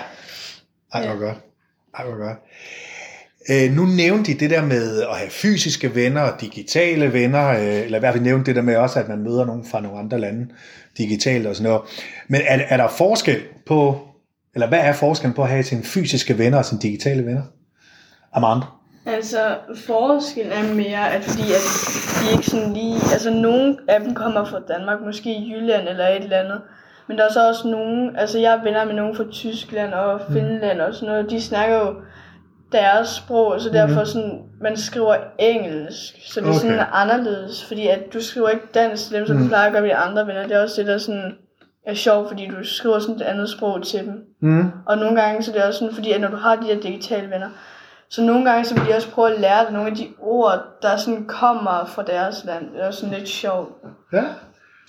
Ej, 0.94 1.08
hvor 1.08 1.26
godt. 1.26 1.38
Ej, 1.98 2.06
hvor 2.06 2.26
godt. 2.28 2.38
Øh, 3.52 3.72
nu 3.72 3.86
nævnte 3.86 4.34
de 4.34 4.40
det 4.40 4.50
der 4.50 4.66
med 4.66 5.02
at 5.02 5.16
have 5.18 5.30
fysiske 5.30 5.96
venner 5.96 6.22
og 6.22 6.42
digitale 6.42 7.14
venner, 7.14 7.50
øh, 7.50 7.86
eller 7.86 7.98
i 7.98 8.00
hvert 8.00 8.14
fald 8.14 8.24
nævnte 8.24 8.46
det 8.46 8.56
der 8.56 8.62
med 8.62 8.76
også, 8.76 9.00
at 9.00 9.08
man 9.08 9.24
møder 9.24 9.46
nogen 9.46 9.66
fra 9.72 9.82
nogle 9.82 10.00
andre 10.00 10.20
lande 10.20 10.48
digitalt 10.98 11.48
og 11.48 11.56
sådan 11.56 11.72
noget. 11.72 11.82
Men 12.28 12.42
er, 12.48 12.60
er 12.70 12.78
der 12.78 12.88
forskel 12.88 13.42
på, 13.66 13.98
eller 14.54 14.68
hvad 14.68 14.80
er 14.80 14.94
forskellen 14.94 15.36
på 15.36 15.44
at 15.44 15.50
have 15.50 15.64
sine 15.64 15.84
fysiske 15.84 16.38
venner 16.38 16.58
og 16.58 16.66
sine 16.66 16.82
digitale 16.82 17.26
venner? 17.26 17.42
Amanda? 18.34 18.66
Altså, 19.06 19.58
forskellen 19.88 20.54
er 20.54 20.74
mere, 20.76 21.14
at 21.14 21.24
fordi 21.24 21.52
at 21.52 21.66
de 22.22 22.32
ikke 22.32 22.46
sådan 22.46 22.74
lige... 22.74 22.96
Altså, 23.14 23.30
nogle 23.30 23.78
af 23.88 24.00
dem 24.00 24.16
kommer 24.16 24.46
fra 24.46 24.60
Danmark, 24.68 24.98
måske 25.06 25.30
Jylland 25.50 25.88
eller 25.88 26.08
et 26.08 26.24
eller 26.24 26.38
andet. 26.38 26.62
Men 27.08 27.18
der 27.18 27.26
er 27.26 27.34
så 27.34 27.48
også 27.48 27.68
nogen... 27.68 28.16
Altså, 28.18 28.40
jeg 28.40 28.54
er 28.54 28.64
venner 28.64 28.86
med 28.86 28.94
nogen 28.94 29.16
fra 29.16 29.24
Tyskland 29.32 29.94
og 29.94 30.22
Finland 30.34 30.82
og 30.82 30.94
sådan 30.94 31.08
noget. 31.08 31.30
De 31.30 31.42
snakker 31.42 31.76
jo 31.76 31.94
deres 32.72 33.10
sprog, 33.10 33.62
så 33.62 33.70
derfor 33.70 34.04
sådan, 34.04 34.42
man 34.62 34.78
skriver 34.78 35.16
engelsk, 35.40 36.16
så 36.34 36.40
det 36.40 36.46
er 36.48 36.50
Okay. 36.52 36.60
sådan 36.60 36.86
anderledes, 36.94 37.66
fordi 37.66 37.88
at 37.88 38.00
du 38.14 38.22
skriver 38.22 38.50
ikke 38.50 38.68
dansk 38.74 39.08
til 39.08 39.16
dem, 39.18 39.28
som 39.28 39.36
Mm. 39.36 39.42
du 39.42 39.48
plejer 39.48 39.66
at 39.66 39.72
gøre 39.72 39.82
med 39.82 39.90
de 39.90 39.96
andre 39.96 40.28
venner. 40.28 40.44
Det 40.44 40.52
er 40.52 40.62
også 40.62 40.82
det, 40.82 40.88
der 40.88 40.98
sådan 40.98 41.36
er 41.86 41.94
sjovt, 41.94 42.28
fordi 42.28 42.48
du 42.48 42.56
skriver 42.64 43.00
sådan 43.00 43.16
et 43.16 43.22
andet 43.22 43.50
sprog 43.50 43.84
til 43.86 44.00
dem. 44.00 44.14
Mm. 44.42 44.72
Og 44.86 44.98
nogle 44.98 45.22
gange 45.22 45.44
så 45.44 45.52
er 45.52 45.56
det 45.56 45.64
også 45.64 45.80
sådan, 45.80 45.94
fordi 45.96 46.12
at 46.12 46.22
når 46.22 46.28
du 46.28 46.38
har 46.38 46.56
de 46.56 46.66
her 46.66 46.80
digitale 46.80 47.30
venner, 47.30 47.50
så 48.10 48.22
nogle 48.22 48.50
gange 48.50 48.66
så 48.66 48.74
vil 48.76 48.88
de 48.90 48.96
også 48.96 49.12
prøve 49.12 49.34
at 49.34 49.40
lære 49.40 49.64
dig 49.64 49.74
nogle 49.74 49.90
af 49.90 49.96
de 49.96 50.08
ord, 50.20 50.64
der 50.82 50.98
sådan 50.98 51.26
kommer 51.28 51.86
fra 51.86 52.04
deres 52.04 52.44
land. 52.46 52.72
Det 52.74 52.82
er 52.82 52.88
også 52.88 53.00
sådan 53.00 53.16
lidt 53.18 53.30
sjovt. 53.30 53.70
Ja. 54.14 54.24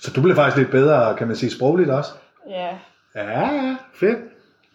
Så 0.01 0.11
du 0.15 0.21
bliver 0.21 0.35
faktisk 0.35 0.57
lidt 0.57 0.71
bedre, 0.71 1.15
kan 1.15 1.27
man 1.27 1.35
sige, 1.35 1.51
sprogligt 1.51 1.89
også? 1.89 2.11
Ja. 2.49 2.69
Ja, 3.15 3.29
ja, 3.29 3.75
fedt. 3.99 4.17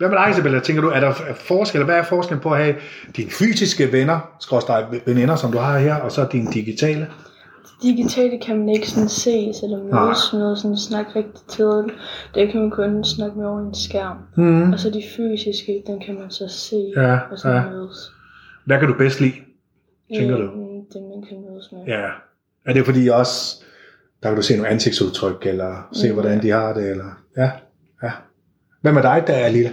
Hvad 0.04 0.10
med 0.10 0.18
dig, 0.24 0.30
Isabella? 0.30 0.60
Tænker 0.60 0.82
du, 0.82 0.88
er 0.88 1.00
der 1.00 1.12
forskel, 1.34 1.84
hvad 1.84 1.94
er 1.98 2.02
forskellen 2.02 2.42
på 2.42 2.50
at 2.50 2.58
have 2.64 2.74
dine 3.16 3.30
fysiske 3.30 3.92
venner, 3.92 4.34
skråstrej 4.40 4.84
veninder, 5.06 5.36
som 5.36 5.52
du 5.52 5.58
har 5.58 5.78
her, 5.78 5.94
og 5.94 6.12
så 6.12 6.26
dine 6.32 6.52
digitale? 6.52 7.06
Digitale 7.82 8.38
kan 8.46 8.58
man 8.58 8.68
ikke 8.68 8.88
sådan 8.90 9.08
ses 9.08 9.56
eller 9.62 9.78
mødes 9.82 10.32
med 10.32 10.42
og 10.50 10.58
sådan 10.58 10.76
snakke 10.76 11.10
rigtig 11.16 11.40
til. 11.48 11.94
Det 12.34 12.52
kan 12.52 12.60
man 12.60 12.70
kun 12.70 13.04
snakke 13.04 13.38
med 13.38 13.46
over 13.46 13.60
en 13.60 13.74
skærm. 13.74 14.16
Mm. 14.36 14.72
Og 14.72 14.78
så 14.78 14.90
de 14.90 15.02
fysiske, 15.16 15.82
den 15.86 16.00
kan 16.00 16.14
man 16.14 16.30
så 16.30 16.48
se 16.48 16.92
Ja, 16.96 17.18
og 17.30 17.38
sådan 17.38 17.62
ja. 17.64 17.70
mødes. 17.70 18.12
Hvad 18.66 18.78
kan 18.78 18.88
du 18.88 18.94
bedst 18.98 19.20
lide? 19.20 19.34
Tænker 20.16 20.36
du? 20.36 20.42
Øhm, 20.42 20.84
Det 20.92 21.02
man 21.02 21.24
kan 21.28 21.36
mødes 21.50 21.68
med. 21.72 21.80
Ja. 21.86 22.06
Er 22.66 22.72
det 22.72 22.84
fordi 22.84 23.08
også, 23.08 23.64
der 24.22 24.28
kan 24.28 24.36
du 24.36 24.42
se 24.42 24.56
nogle 24.56 24.70
ansigtsudtryk, 24.70 25.46
eller 25.46 25.88
se, 25.92 26.08
Mm. 26.08 26.14
hvordan 26.14 26.42
de 26.42 26.50
har 26.50 26.72
det, 26.74 26.90
eller... 26.90 27.04
Ja, 27.36 27.50
ja. 28.02 28.10
Hvad 28.84 28.92
med 28.92 29.02
dig, 29.02 29.24
der 29.26 29.32
er 29.34 29.48
lille? 29.48 29.72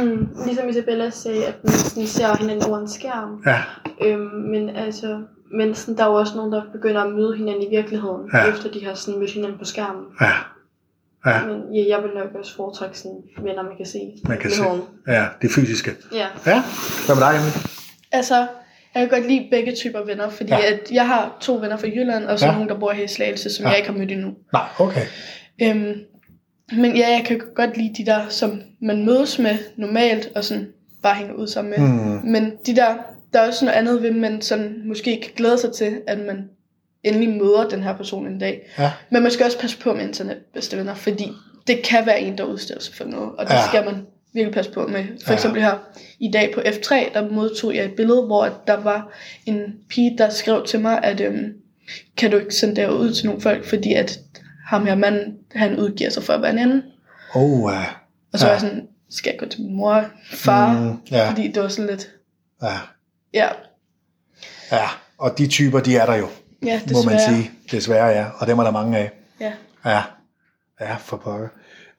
Øhm, 0.00 0.28
ligesom 0.46 0.68
Isabella 0.68 1.10
sagde, 1.10 1.46
at 1.46 1.54
man 1.64 1.72
sådan 1.72 2.06
ser 2.06 2.36
hinanden 2.40 2.64
over 2.68 2.78
en 2.78 2.88
skærm. 2.88 3.42
Ja, 3.46 3.60
Øhm, 4.06 4.20
men 4.20 4.76
altså, 4.76 5.20
men 5.58 5.74
sådan, 5.74 5.96
der 5.96 6.04
er 6.04 6.08
jo 6.08 6.14
også 6.14 6.32
nogen, 6.36 6.52
der 6.52 6.62
begynder 6.72 7.00
at 7.02 7.12
møde 7.12 7.36
hinanden 7.36 7.62
i 7.62 7.76
virkeligheden, 7.76 8.30
Ja. 8.34 8.48
efter 8.50 8.70
de 8.70 8.84
har 8.86 8.94
sådan 8.94 9.20
mødt 9.20 9.30
hinanden 9.30 9.58
på 9.58 9.64
skærmen. 9.64 10.04
ja, 10.20 10.32
ja. 11.26 11.46
Men 11.46 11.74
ja, 11.74 11.84
jeg 11.88 12.02
vil 12.02 12.10
nok 12.14 12.34
også 12.38 12.56
foretrække 12.56 12.98
sådan 12.98 13.20
venner, 13.42 13.62
man 13.62 13.76
kan 13.76 13.86
se. 13.86 13.98
Man 14.28 14.38
kan 14.38 14.50
se. 14.50 14.62
hånden. 14.62 14.84
Ja, 15.08 15.26
det 15.42 15.50
fysiske. 15.50 15.90
Ja. 16.12 16.26
Ja. 16.46 16.62
Hvad 17.06 17.16
med 17.16 17.24
dig, 17.24 17.30
Emil? 17.40 17.52
Altså, 18.12 18.36
jeg 18.94 19.08
kan 19.08 19.08
godt 19.08 19.26
lide 19.30 19.48
begge 19.50 19.74
typer 19.74 20.04
venner, 20.04 20.28
fordi 20.28 20.50
Ja. 20.50 20.72
at 20.72 20.80
jeg 20.92 21.06
har 21.06 21.36
to 21.40 21.54
venner 21.54 21.76
fra 21.76 21.86
Jylland, 21.86 22.24
og 22.24 22.38
så 22.38 22.46
Ja. 22.46 22.52
nogen, 22.52 22.68
der 22.68 22.78
bor 22.78 22.92
her 22.92 23.04
i 23.04 23.08
Slagelse, 23.08 23.50
som 23.50 23.62
ja. 23.64 23.68
jeg 23.68 23.78
ikke 23.78 23.90
har 23.90 23.98
mødt 23.98 24.10
endnu. 24.12 24.30
Nej, 24.52 24.66
okay. 24.78 25.06
Øhm, 25.62 25.94
Men 26.72 26.96
ja, 26.96 27.08
jeg 27.08 27.22
kan 27.26 27.40
godt 27.54 27.76
lide 27.76 27.94
de 27.98 28.06
der, 28.06 28.28
som 28.28 28.62
man 28.80 29.04
mødes 29.06 29.38
med 29.38 29.56
normalt, 29.76 30.30
og 30.34 30.44
sådan 30.44 30.68
bare 31.02 31.14
hænger 31.14 31.34
ud 31.34 31.46
sammen 31.46 31.70
med. 31.70 31.88
Mm. 31.88 32.30
Men 32.30 32.52
de 32.66 32.76
der, 32.76 32.94
der 33.32 33.40
er 33.40 33.46
også 33.46 33.64
noget 33.64 33.78
andet 33.78 34.02
ved, 34.02 34.10
man 34.12 34.40
sådan 34.42 34.82
måske 34.84 35.20
kan 35.22 35.30
glæde 35.36 35.58
sig 35.58 35.72
til, 35.72 36.00
at 36.06 36.18
man 36.18 36.48
endelig 37.04 37.28
møder 37.28 37.68
den 37.70 37.82
her 37.82 37.96
person 37.96 38.26
en 38.26 38.38
dag. 38.38 38.68
Ja. 38.78 38.92
Men 39.10 39.22
man 39.22 39.32
skal 39.32 39.46
også 39.46 39.58
passe 39.58 39.78
på 39.78 39.94
med 39.94 40.02
internetbedste 40.02 40.76
venner, 40.76 40.94
fordi 40.94 41.32
det 41.66 41.82
kan 41.82 42.06
være 42.06 42.20
en, 42.20 42.38
der 42.38 42.44
udstiller 42.44 42.82
sig 42.82 42.94
for 42.94 43.04
noget, 43.04 43.30
og 43.38 43.46
det 43.46 43.52
Ja. 43.54 43.66
skal 43.68 43.84
man 43.84 43.94
virkelig 44.32 44.54
passe 44.54 44.70
på 44.70 44.86
med. 44.86 45.04
For 45.24 45.32
Ja. 45.32 45.34
eksempel 45.34 45.62
her 45.62 45.74
i 46.20 46.30
dag 46.30 46.50
på 46.54 46.60
F3, 46.60 47.12
der 47.14 47.30
modtog 47.30 47.74
jeg 47.74 47.84
et 47.84 47.92
billede, 47.92 48.22
hvor 48.22 48.48
der 48.66 48.80
var 48.82 49.12
en 49.46 49.62
pige, 49.88 50.14
der 50.18 50.28
skrev 50.30 50.66
til 50.66 50.80
mig, 50.80 51.04
at 51.04 51.20
øhm, 51.20 51.52
kan 52.16 52.30
du 52.30 52.36
ikke 52.38 52.54
sende 52.54 52.76
det 52.76 52.88
ud 52.90 53.12
til 53.12 53.26
nogle 53.26 53.40
folk, 53.40 53.64
fordi 53.66 53.92
at 53.94 54.20
ham 54.68 54.86
her 54.86 54.94
mand, 54.94 55.16
han 55.54 55.78
udgiver 55.78 56.10
sig 56.10 56.22
for 56.22 56.32
at 56.32 56.42
være 56.42 56.50
en 56.50 56.58
anden. 56.58 56.82
Oh, 57.34 57.72
ja. 57.72 57.84
Og 58.32 58.38
så 58.38 58.46
Ja. 58.46 58.52
var 58.52 58.52
jeg 58.52 58.60
sådan, 58.60 58.88
skal 59.10 59.30
jeg 59.30 59.38
gå 59.40 59.46
til 59.46 59.62
min 59.62 59.76
mor, 59.76 60.04
far, 60.32 60.72
Mm, 60.80 60.96
ja. 61.10 61.30
fordi 61.30 61.48
det 61.52 61.62
var 61.62 61.68
sådan 61.68 61.90
lidt, 61.90 62.10
ja. 62.62 62.78
ja, 63.34 63.48
Ja, 64.72 64.86
og 65.18 65.38
de 65.38 65.46
typer, 65.46 65.80
de 65.80 65.96
er 65.96 66.06
der 66.06 66.14
jo, 66.14 66.26
ja 66.64 66.80
må 66.92 67.02
man 67.02 67.14
desværre. 67.14 67.34
sige. 67.36 67.50
Desværre, 67.70 68.06
ja. 68.06 68.26
Og 68.38 68.46
dem 68.46 68.58
er 68.58 68.64
der 68.64 68.70
mange 68.70 68.98
af. 68.98 69.10
Ja. 69.40 69.52
Ja, 69.84 70.02
ja 70.80 70.96
for 70.96 71.16
pokker. 71.16 71.48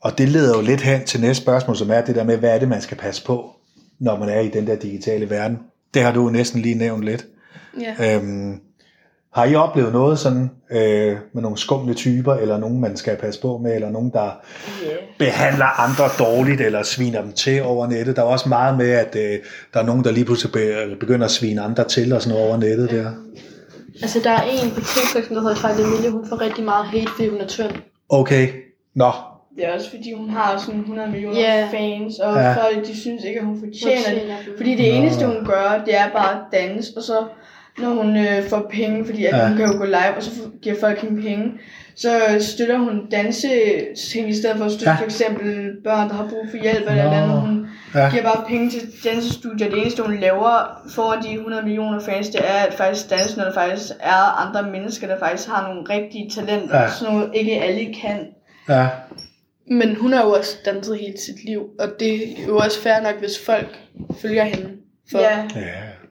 Og 0.02 0.18
det 0.18 0.30
leder 0.30 0.56
jo 0.58 0.62
lidt 0.62 0.82
hen 0.82 1.06
til 1.06 1.22
næste 1.22 1.42
spørgsmål, 1.44 1.78
som 1.78 1.92
er 1.92 2.02
det 2.02 2.16
der 2.16 2.24
med, 2.24 2.38
hvad 2.38 2.56
er 2.56 2.60
det, 2.60 2.68
man 2.68 2.82
skal 2.82 2.98
passe 2.98 3.26
på, 3.26 3.56
når 4.00 4.18
man 4.18 4.30
er 4.30 4.40
i 4.40 4.48
den 4.50 4.68
der 4.68 4.76
digitale 4.76 5.30
verden. 5.30 5.60
Det 5.94 6.02
har 6.04 6.12
du 6.12 6.24
jo 6.24 6.30
næsten 6.30 6.62
lige 6.62 6.76
nævnt 6.76 7.04
lidt. 7.04 7.26
ja. 8.00 8.16
Øhm, 8.16 8.62
har 9.34 9.46
I 9.46 9.56
oplevet 9.56 9.94
noget 9.94 10.20
sådan 10.20 10.52
øh, 10.72 11.18
med 11.34 11.42
nogle 11.42 11.58
skumle 11.58 11.94
typer, 11.94 12.34
eller 12.36 12.58
nogen, 12.58 12.82
man 12.82 12.98
skal 12.98 13.16
passe 13.18 13.42
på 13.42 13.58
med, 13.58 13.76
eller 13.76 13.90
nogen, 13.90 14.10
der 14.14 14.30
Yeah. 14.86 14.98
behandler 15.20 15.66
andre 15.66 16.04
dårligt, 16.20 16.62
eller 16.62 16.84
sviner 16.84 17.22
dem 17.22 17.32
til 17.32 17.64
over 17.64 17.88
nettet? 17.88 18.16
Der 18.16 18.22
er 18.22 18.26
også 18.26 18.50
meget 18.50 18.78
med, 18.78 18.90
at 18.92 19.16
øh, 19.16 19.40
der 19.74 19.80
er 19.80 19.84
nogen, 19.86 20.04
der 20.04 20.12
lige 20.12 20.26
pludselig 20.26 20.52
be- 20.54 20.96
begynder 21.00 21.26
at 21.26 21.32
svine 21.32 21.62
andre 21.62 21.84
til, 21.84 22.14
og 22.14 22.22
sådan 22.22 22.34
noget 22.36 22.50
over 22.50 22.58
nettet 22.58 22.90
der. 22.92 23.12
Altså, 24.02 24.20
der 24.24 24.30
er 24.32 24.42
en 24.42 24.72
på 24.72 24.80
TikTok, 24.82 25.24
som 25.28 25.36
der 25.36 25.42
hedder 25.42 25.56
Fejl 25.56 25.80
Emilie, 25.82 26.10
hun 26.10 26.30
får 26.30 26.42
rigtig 26.42 26.64
meget 26.64 26.86
hate, 26.86 27.08
fordi 27.16 27.28
hun 27.30 27.42
er 27.42 27.48
tynd. 27.48 27.72
Okay, 28.10 28.48
nå, 28.96 29.12
Det 29.56 29.68
er 29.68 29.74
også 29.74 29.90
fordi, 29.90 30.14
hun 30.18 30.30
har 30.30 30.58
sådan 30.66 30.80
100 30.80 31.10
millioner 31.12 31.40
Ja. 31.40 31.68
fans, 31.72 32.20
og 32.20 32.36
Ja. 32.36 32.54
folk 32.54 32.88
de 32.88 32.98
synes 33.00 33.24
ikke, 33.24 33.40
at 33.40 33.46
hun 33.46 33.60
fortjener 33.60 33.96
det. 33.96 34.06
Fortjener 34.06 34.36
det. 34.46 34.54
Fordi 34.58 34.72
det 34.76 34.94
Nå. 34.94 35.00
eneste, 35.02 35.26
hun 35.26 35.46
gør, 35.46 35.82
det 35.86 35.96
er 35.96 36.10
bare 36.16 36.32
at 36.32 36.42
danse, 36.54 36.92
og 36.98 37.04
så 37.04 37.24
når 37.82 37.90
hun 38.04 38.18
øh, 38.18 38.44
får 38.50 38.68
penge, 38.72 39.06
fordi 39.06 39.26
at 39.26 39.38
Ja. 39.38 39.48
hun 39.48 39.58
kan 39.58 39.66
jo 39.66 39.78
gå 39.78 39.86
live, 39.86 40.16
og 40.18 40.24
så 40.24 40.32
giver 40.62 40.76
folk 40.80 41.00
hende 41.02 41.22
penge, 41.22 41.52
så 41.96 42.10
støtter 42.40 42.78
hun 42.78 43.10
danse 43.12 43.48
ting 44.12 44.30
i 44.30 44.34
stedet 44.36 44.58
for 44.58 44.66
at 44.66 44.72
støtte 44.72 44.90
Ja. 44.90 44.96
for 44.96 45.04
eksempel 45.06 45.72
børn, 45.84 46.10
der 46.10 46.16
har 46.16 46.28
brug 46.30 46.46
for 46.50 46.58
hjælp 46.58 46.82
eller 46.90 47.04
Nå. 47.04 47.10
noget 47.10 47.24
andet. 47.24 47.42
Hun 47.42 47.68
Ja. 47.96 48.10
giver 48.12 48.24
bare 48.24 48.46
penge 48.48 48.70
til 48.70 48.82
dansestudier. 49.04 49.70
Det 49.70 49.80
eneste, 49.82 50.04
hun 50.04 50.18
laver 50.18 50.82
foran 50.96 51.24
de 51.24 51.34
100 51.34 51.64
millioner 51.64 52.00
fans, 52.00 52.30
det 52.30 52.42
er 52.44 52.66
at 52.68 52.74
faktisk 52.74 53.10
danse, 53.10 53.38
når 53.38 53.44
der 53.46 53.54
faktisk 53.54 53.92
er 54.00 54.48
andre 54.48 54.72
mennesker, 54.72 55.08
der 55.08 55.20
faktisk 55.20 55.50
har 55.50 55.68
nogle 55.68 55.84
rigtige 55.90 56.30
talenter. 56.30 56.82
Ja. 56.82 56.90
Sådan 56.90 57.14
noget, 57.14 57.30
ikke 57.34 57.62
alle 57.62 57.94
kan. 58.02 58.28
ja, 58.70 58.88
Men 59.72 59.96
hun 59.96 60.14
har 60.14 60.24
jo 60.24 60.32
også 60.32 60.56
danset 60.66 60.98
hele 60.98 61.18
sit 61.18 61.46
liv, 61.46 61.62
og 61.80 61.88
det 62.00 62.14
er 62.16 62.46
jo 62.48 62.58
også 62.58 62.82
fair 62.82 63.04
nok, 63.04 63.20
hvis 63.20 63.40
folk 63.46 63.80
følger 64.22 64.44
hende. 64.44 64.70
For, 65.12 65.20
Ja. 65.20 65.38
ja, 65.56 65.62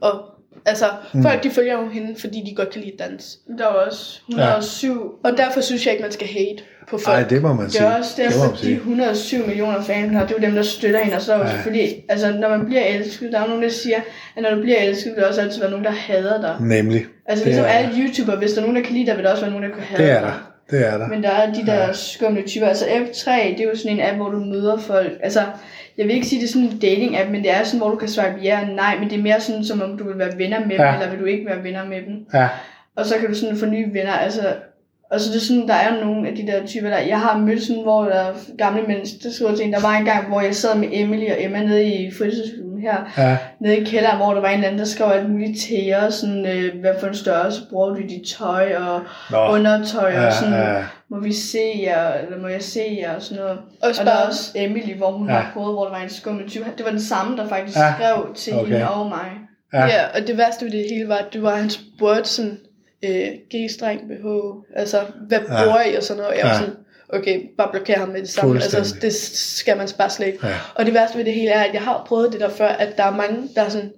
Og, 0.00 0.20
altså, 0.66 0.84
Mm. 1.14 1.22
folk 1.22 1.42
de 1.42 1.50
følger 1.50 1.72
jo 1.82 1.88
hende, 1.88 2.14
fordi 2.20 2.42
de 2.50 2.54
godt 2.54 2.70
kan 2.70 2.80
lide 2.82 2.96
dans. 2.98 3.38
Der 3.58 3.64
er 3.64 3.68
også 3.68 4.20
107 4.28 5.12
Og 5.24 5.32
derfor 5.36 5.60
synes 5.60 5.86
jeg 5.86 5.92
ikke, 5.92 6.02
man 6.02 6.12
skal 6.12 6.26
hate 6.28 6.62
på 6.90 6.98
folk. 6.98 7.16
Ej, 7.16 7.22
det 7.22 7.42
må 7.42 7.52
man 7.52 7.64
Det 7.64 7.72
sige. 7.72 7.84
er 7.86 7.98
også 7.98 8.10
det 8.16 8.24
derfor, 8.24 8.44
man 8.44 8.52
de 8.54 8.58
sige. 8.58 8.74
107 8.76 9.46
millioner 9.46 9.82
fans, 9.82 10.12
har, 10.12 10.26
det 10.26 10.30
er 10.36 10.40
jo 10.42 10.46
dem, 10.46 10.54
der 10.54 10.62
støtter 10.62 11.00
hende. 11.00 11.16
Og 11.16 11.22
så 11.22 11.32
er 11.32 11.38
jo 11.38 11.44
Ja. 11.44 11.50
selvfølgelig, 11.50 12.04
altså 12.08 12.32
når 12.32 12.48
man 12.48 12.66
bliver 12.66 12.84
elsket, 12.84 13.32
der 13.32 13.38
er 13.38 13.42
jo 13.42 13.48
nogen, 13.48 13.62
der 13.62 13.68
siger, 13.68 13.96
at 14.36 14.42
når 14.42 14.50
du 14.54 14.60
bliver 14.60 14.78
elsket, 14.78 15.12
vil 15.14 15.22
der 15.22 15.28
også 15.28 15.40
altid 15.40 15.60
være 15.60 15.70
nogen, 15.70 15.84
der 15.84 15.90
hader 15.90 16.40
dig. 16.40 16.56
Nemlig. 16.60 17.06
Altså 17.26 17.44
Det 17.44 17.46
ligesom 17.52 17.64
er- 17.64 17.68
alle 17.68 17.90
YouTubere, 17.98 18.36
hvis 18.36 18.52
der 18.52 18.58
er 18.58 18.62
nogen, 18.62 18.76
der 18.76 18.82
kan 18.82 18.94
lide 18.94 19.06
dig, 19.06 19.16
vil 19.16 19.24
der 19.24 19.30
også 19.30 19.42
være 19.42 19.50
nogen, 19.52 19.70
der 19.70 19.74
kan 19.76 19.84
hade 19.84 20.02
Det 20.02 20.10
er 20.10 20.20
dig. 20.20 20.28
der. 20.28 20.47
Det 20.70 20.86
er 20.86 20.98
der. 20.98 21.06
Men 21.08 21.22
der 21.22 21.30
er 21.30 21.52
de 21.52 21.66
der 21.66 21.74
Ja. 21.86 21.92
skumle 21.92 22.42
typer. 22.46 22.66
Altså 22.66 22.84
F3, 22.84 23.30
det 23.48 23.60
er 23.60 23.64
jo 23.64 23.76
sådan 23.76 23.92
en 23.92 24.00
app, 24.06 24.16
hvor 24.16 24.28
du 24.30 24.38
møder 24.38 24.78
folk. 24.78 25.12
Altså, 25.22 25.40
jeg 25.98 26.06
vil 26.06 26.14
ikke 26.14 26.26
sige, 26.26 26.40
det 26.40 26.48
er 26.48 26.52
sådan 26.52 26.68
en 26.68 26.78
dating 26.78 27.18
app, 27.20 27.30
men 27.30 27.42
det 27.42 27.50
er 27.50 27.62
sådan, 27.64 27.80
hvor 27.80 27.90
du 27.90 27.96
kan 27.96 28.08
swipe 28.08 28.34
ja 28.42 28.60
og 28.62 28.68
nej, 28.74 28.98
men 29.00 29.10
det 29.10 29.18
er 29.18 29.22
mere 29.22 29.40
sådan, 29.40 29.64
som 29.64 29.82
om 29.82 29.98
du 29.98 30.04
vil 30.04 30.18
være 30.18 30.38
venner 30.38 30.60
med 30.66 30.76
Ja. 30.76 30.86
dem, 30.86 30.94
eller 30.94 31.10
vil 31.10 31.20
du 31.20 31.24
ikke 31.24 31.46
være 31.46 31.62
venner 31.64 31.84
med 31.84 31.96
dem. 32.06 32.26
Ja, 32.34 32.48
Og 32.96 33.06
så 33.06 33.14
kan 33.18 33.28
du 33.28 33.34
sådan 33.34 33.56
få 33.56 33.66
nye 33.66 33.86
venner, 33.94 34.12
altså... 34.12 34.40
Og 35.10 35.20
så 35.20 35.28
det 35.32 35.36
er 35.36 35.40
sådan, 35.40 35.68
der 35.68 35.74
er 35.74 36.04
nogle 36.04 36.28
af 36.28 36.36
de 36.36 36.46
der 36.46 36.66
typer 36.66 36.88
der, 36.90 36.98
jeg 36.98 37.20
har 37.20 37.38
mødt 37.38 37.62
sådan, 37.62 37.82
hvor 37.82 38.04
der 38.04 38.10
er 38.14 38.32
gamle 38.58 38.82
mennesker, 38.82 39.18
der 39.22 39.30
skriver 39.30 39.54
til 39.56 39.66
en, 39.66 39.72
der 39.72 39.80
var 39.80 39.96
en 39.98 40.04
gang, 40.04 40.28
hvor 40.28 40.40
jeg 40.40 40.54
sad 40.54 40.76
med 40.78 40.88
Emily 40.92 41.24
og 41.30 41.36
Emma 41.44 41.62
nede 41.62 41.84
i 41.84 42.10
her, 42.80 42.96
ja, 43.18 43.36
nede 43.60 43.76
i 43.76 43.84
kælderen, 43.84 44.16
hvor 44.16 44.34
der 44.34 44.40
var 44.40 44.48
en 44.48 44.64
anden, 44.64 44.78
der 44.78 44.84
skrev 44.84 45.10
alt 45.10 45.30
muligt 45.30 45.60
til 45.60 45.94
os, 45.94 46.14
sådan, 46.14 46.46
øh, 46.46 46.80
hvad 46.80 46.94
for 47.00 47.06
en 47.06 47.14
størrelse 47.14 47.60
bruger 47.70 47.88
du 47.88 47.94
i 47.94 48.06
dit 48.06 48.28
tøj, 48.38 48.74
og 48.76 49.00
Nå. 49.30 49.48
undertøj, 49.54 50.10
Ja, 50.12 50.26
og 50.26 50.32
sådan, 50.32 50.54
ja. 50.54 50.84
må 51.10 51.20
vi 51.20 51.32
se 51.32 51.80
jer, 51.82 52.12
eller 52.12 52.38
må 52.38 52.48
jeg 52.48 52.62
se 52.62 52.98
jer, 53.02 53.14
og 53.16 53.22
sådan 53.22 53.42
noget. 53.42 53.58
Også 53.82 54.00
og 54.02 54.06
der 54.06 54.12
er 54.12 54.26
også 54.26 54.52
Emily, 54.54 54.94
hvor 54.96 55.10
hun 55.12 55.28
Ja. 55.28 55.34
ja. 55.34 55.40
har 55.40 55.50
prøvet, 55.52 55.72
hvor 55.74 55.84
der 55.84 55.90
var 55.90 56.02
en 56.02 56.08
skummel 56.10 56.48
type. 56.50 56.64
Det 56.78 56.84
var 56.84 56.90
den 56.90 57.00
samme, 57.02 57.36
der 57.36 57.48
faktisk 57.48 57.78
Ja. 57.78 57.84
ja. 57.84 57.92
skrev 57.94 58.34
til 58.34 58.54
Okay. 58.54 58.72
hende 58.72 58.88
og 58.90 59.06
mig. 59.06 59.30
Ja. 59.72 59.78
Ja. 59.80 59.86
ja, 59.86 60.02
og 60.20 60.26
det 60.26 60.38
værste 60.38 60.64
ved 60.64 60.72
det 60.72 60.84
hele 60.90 61.08
var, 61.08 61.16
at 61.16 61.26
det 61.32 61.42
var, 61.42 61.50
at 61.50 61.58
han 61.58 61.70
spurgte 61.70 62.28
sådan, 62.28 62.58
øh, 63.04 63.26
G-streng 63.54 64.00
BH, 64.08 64.26
altså, 64.76 64.98
hvad 65.28 65.38
Ja. 65.38 65.44
bruger 65.64 65.82
I 65.92 65.96
og 65.96 66.02
sådan 66.02 66.16
noget. 66.22 66.32
Og 66.32 66.38
jeg 66.38 66.44
var 66.46 66.52
Ja. 66.52 66.58
sådan, 66.58 66.74
okay, 67.12 67.40
bare 67.58 67.68
blokér 67.74 67.98
ham 67.98 68.08
med 68.08 68.20
det 68.20 68.28
samme. 68.28 68.54
Altså, 68.54 68.96
det 69.02 69.14
skal 69.14 69.76
man 69.76 69.88
bare 69.98 70.10
slet 70.10 70.26
ikke. 70.26 70.46
Ja. 70.46 70.54
Og 70.74 70.86
det 70.86 70.94
værste 70.94 71.18
ved 71.18 71.24
det 71.24 71.32
hele 71.34 71.50
er, 71.50 71.62
at 71.62 71.74
jeg 71.74 71.82
har 71.82 72.04
prøvet 72.08 72.32
det 72.32 72.40
der 72.40 72.48
før, 72.48 72.68
at 72.68 72.96
der 72.96 73.04
er 73.04 73.16
mange, 73.16 73.48
der 73.54 73.62
er 73.62 73.68
sådan, 73.68 73.92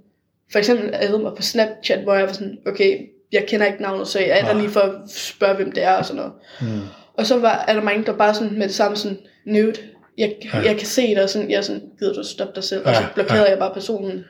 for 0.53 0.59
eksempel 0.59 0.91
adede 0.95 1.19
mig 1.19 1.33
på 1.37 1.43
Snapchat, 1.43 1.99
hvor 1.99 2.15
jeg 2.15 2.27
var 2.27 2.33
sådan, 2.33 2.59
okay, 2.67 2.99
jeg 3.33 3.45
kender 3.49 3.67
ikke 3.67 3.83
navnet, 3.83 4.09
så 4.09 4.19
jeg 4.19 4.39
er 4.41 4.45
der 4.45 4.55
lige 4.55 4.71
for 4.71 4.81
at 4.81 4.93
spørge, 5.11 5.55
hvem 5.57 5.73
det 5.73 5.83
er 5.83 5.93
og 5.93 6.05
sådan 6.05 6.17
noget. 6.17 6.33
Mm. 6.61 6.81
Og 7.15 7.27
så 7.27 7.39
var, 7.39 7.65
er 7.69 7.75
der 7.75 7.83
mange, 7.83 8.05
der 8.07 8.13
bare 8.17 8.35
sådan 8.35 8.59
med 8.59 8.67
det 8.69 8.75
samme 8.75 8.97
sådan, 8.97 9.19
nude, 9.47 9.75
jeg, 10.19 10.35
Ja. 10.55 10.59
jeg 10.59 10.77
kan 10.77 10.87
se 10.87 11.15
det, 11.15 11.23
og 11.23 11.31
sådan, 11.31 11.51
jeg 11.51 11.57
er 11.57 11.61
sådan, 11.63 11.83
gider 11.99 12.13
du 12.15 12.23
stoppe 12.25 12.53
dig 12.55 12.65
selv? 12.65 12.83
Ja, 12.87 12.91
Og 12.91 12.97
så 12.97 13.03
blokerede 13.15 13.43
ja. 13.45 13.51
jeg 13.51 13.59
bare 13.59 13.75
personen. 13.75 14.25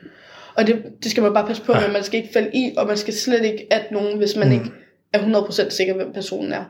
Og 0.55 0.67
det, 0.67 0.83
det 1.03 1.11
skal 1.11 1.23
man 1.23 1.33
bare 1.33 1.47
passe 1.47 1.63
på 1.63 1.73
Ja. 1.73 1.79
med, 1.79 1.93
man 1.93 2.03
skal 2.03 2.19
ikke 2.19 2.33
falde 2.33 2.49
i, 2.53 2.73
og 2.77 2.87
man 2.87 2.97
skal 2.97 3.13
slet 3.13 3.45
ikke 3.45 3.67
at 3.71 3.91
nogen, 3.91 4.17
hvis 4.17 4.35
man 4.35 4.47
mm. 4.47 4.53
ikke 4.53 4.65
er 5.13 5.19
100% 5.19 5.69
sikker, 5.69 5.93
hvem 5.93 6.13
personen 6.13 6.53
er. 6.53 6.63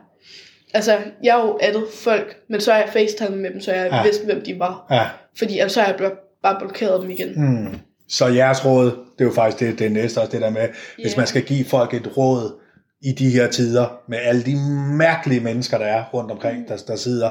Altså, 0.74 0.98
jeg 1.22 1.34
har 1.34 1.40
jo 1.42 1.58
addet 1.62 1.84
folk, 2.04 2.36
men 2.48 2.60
så 2.60 2.72
har 2.72 2.78
jeg 2.78 2.88
facetime 2.92 3.36
med 3.36 3.50
dem, 3.50 3.60
så 3.60 3.72
jeg 3.72 3.88
Ja. 3.92 4.02
vidste, 4.02 4.24
hvem 4.24 4.40
de 4.44 4.58
var. 4.58 4.86
ja. 4.90 5.04
Fordi 5.38 5.58
altså, 5.58 5.74
så 5.74 5.80
har 5.80 5.86
jeg 5.88 5.96
blok- 6.00 6.40
bare 6.42 6.56
blokeret 6.60 7.02
dem 7.02 7.10
igen. 7.10 7.32
Mm. 7.36 7.74
Så 8.08 8.26
jeres 8.26 8.64
råd, 8.64 8.84
det 8.84 9.20
er 9.20 9.24
jo 9.24 9.32
faktisk 9.32 9.60
det, 9.60 9.78
det 9.78 9.92
næste 9.92 10.18
også, 10.18 10.32
det 10.32 10.40
der 10.40 10.50
med, 10.50 10.68
hvis 10.96 11.12
Ja. 11.12 11.16
man 11.16 11.26
skal 11.26 11.42
give 11.42 11.64
folk 11.64 11.94
et 11.94 12.16
råd 12.16 12.60
i 13.02 13.12
de 13.12 13.30
her 13.30 13.48
tider, 13.50 14.00
med 14.08 14.18
alle 14.22 14.42
de 14.42 14.56
mærkelige 14.98 15.40
mennesker, 15.40 15.78
der 15.78 15.84
er 15.86 16.04
rundt 16.14 16.30
omkring, 16.30 16.68
der, 16.68 16.76
der 16.86 16.96
sidder, 16.96 17.30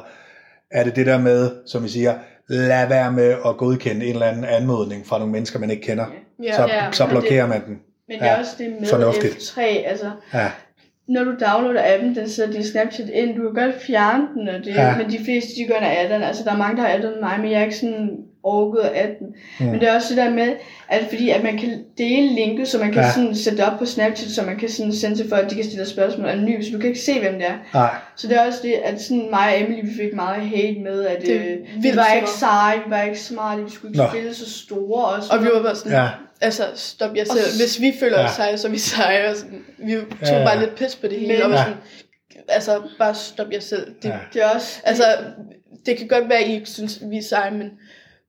er 0.72 0.84
det 0.84 0.96
det 0.96 1.06
der 1.06 1.18
med, 1.18 1.52
som 1.66 1.86
I 1.86 1.88
siger, 1.90 2.14
lad 2.50 2.88
være 2.88 3.12
med 3.12 3.36
at 3.46 3.58
godkende 3.58 4.06
en 4.06 4.14
eller 4.14 4.26
anden 4.26 4.46
anmodning 4.46 5.08
fra 5.08 5.18
nogle 5.20 5.32
mennesker, 5.32 5.60
man 5.60 5.72
ikke 5.72 5.84
kender. 5.84 6.06
Ja. 6.44 6.56
Så, 6.56 6.68
Ja, 6.68 6.92
så 6.92 7.08
blokerer 7.08 7.48
man 7.48 7.66
den. 7.66 7.80
Men 8.08 8.20
det 8.20 8.26
Ja, 8.26 8.32
er 8.32 8.40
også 8.40 8.52
det 8.58 8.76
med 8.80 8.88
fornuftigt. 8.90 9.34
F3, 9.36 9.62
altså 9.62 10.12
Ja, 10.34 10.52
når 11.12 11.24
du 11.24 11.32
downloader 11.46 11.82
appen, 11.94 12.16
den 12.16 12.30
sætter 12.30 12.54
din 12.54 12.64
Snapchat 12.64 13.10
ind, 13.10 13.36
du 13.36 13.42
kan 13.54 13.64
godt 13.64 13.82
fjerne 13.82 14.24
den, 14.36 14.48
og 14.50 14.60
det, 14.66 14.68
Ja. 14.76 14.98
men 14.98 15.12
de 15.12 15.20
fleste, 15.26 15.50
de 15.56 15.66
gør 15.68 15.80
når 15.80 15.94
adden. 15.98 16.24
Altså, 16.24 16.44
der 16.44 16.52
er 16.52 16.58
mange, 16.58 16.76
der 16.78 16.82
har 16.88 16.94
adden 16.98 17.22
mig, 17.22 17.40
men 17.42 17.52
jeg 17.52 17.60
er 17.60 17.64
ikke 17.64 17.76
sådan 17.78 18.10
overgået 18.44 18.82
af 18.84 19.16
den. 19.20 19.28
Mm. 19.60 19.66
Men 19.72 19.80
det 19.80 19.90
er 19.90 19.96
også 19.96 20.08
det 20.10 20.18
der 20.18 20.30
med, 20.30 20.54
at 20.90 21.04
fordi 21.10 21.30
at 21.30 21.44
man 21.44 21.58
kan 21.58 21.84
dele 21.98 22.36
linket, 22.36 22.68
så 22.68 22.78
man 22.80 22.92
kan 22.92 23.02
Ja. 23.04 23.12
sådan 23.12 23.36
sætte 23.36 23.66
op 23.66 23.80
på 23.80 23.86
Snapchat, 23.86 24.30
så 24.30 24.42
man 24.46 24.58
kan 24.58 24.70
sådan 24.70 24.94
sende 24.94 25.16
til 25.16 25.30
folk, 25.30 25.44
at 25.46 25.50
de 25.50 25.56
kan 25.56 25.64
stille 25.64 25.86
spørgsmål 25.86 26.28
anonymt, 26.30 26.66
så 26.66 26.72
du 26.74 26.78
kan 26.80 26.88
ikke 26.88 27.00
se, 27.00 27.20
hvem 27.20 27.34
det 27.34 27.46
er. 27.48 27.54
nej, 27.74 27.90
Så 28.16 28.28
det 28.28 28.38
er 28.38 28.46
også 28.48 28.60
det, 28.64 28.74
at 28.74 29.02
sådan 29.02 29.28
mig 29.32 29.48
og 29.56 29.62
Emily, 29.62 29.82
vi 29.90 29.94
fik 30.04 30.14
meget 30.14 30.42
hate 30.50 30.80
med, 30.84 31.06
at 31.06 31.22
Det 31.22 31.30
øh, 31.36 31.84
vi 31.84 31.92
var 31.96 32.14
ikke 32.16 32.30
seje, 32.30 32.78
vi 32.86 32.92
var 32.92 33.02
ikke 33.02 33.20
smarte, 33.20 33.64
vi 33.64 33.70
skulle 33.72 33.92
ikke 33.92 34.04
Nå. 34.04 34.10
spille 34.10 34.34
så 34.34 34.50
store. 34.52 35.06
Og, 35.06 35.24
sådan 35.24 35.40
Og 35.40 35.46
vi 35.46 35.50
var 35.56 35.62
bare 35.64 35.76
sådan, 35.76 35.92
Ja. 35.92 36.08
Altså 36.42 36.64
stop 36.76 37.16
jer 37.16 37.24
selv. 37.24 37.58
Hvis 37.60 37.82
vi 37.82 37.94
føler 38.00 38.20
Ja. 38.20 38.26
os 38.26 38.32
seje, 38.36 38.58
så 38.58 38.68
er 38.68 38.72
vi 38.72 38.78
seje. 38.78 39.30
Og 39.30 39.36
sådan, 39.38 39.66
vi 39.78 39.94
tog 39.96 40.06
Ja, 40.22 40.38
ja. 40.40 40.46
bare 40.46 40.60
lidt 40.60 40.76
pis 40.76 40.96
på 40.96 41.08
det 41.08 41.20
hele. 41.20 41.34
Men- 41.34 41.42
og 41.42 41.50
var 41.50 41.58
Ja. 41.58 41.64
sådan, 41.64 41.78
altså 42.48 42.82
bare 42.98 43.16
stop 43.16 43.52
jer 43.52 43.60
selv. 43.60 43.88
Det, 44.04 44.10
Ja. 44.10 44.18
det 44.34 44.42
er 44.42 44.50
også... 44.50 44.80
Altså, 44.84 45.04
det 45.86 45.98
kan 45.98 46.08
godt 46.08 46.30
være, 46.30 46.40
at 46.40 46.48
I 46.48 46.54
ikke 46.54 46.70
synes, 46.70 47.00
vi 47.10 47.18
er 47.18 47.22
seje, 47.24 47.52
men 47.52 47.70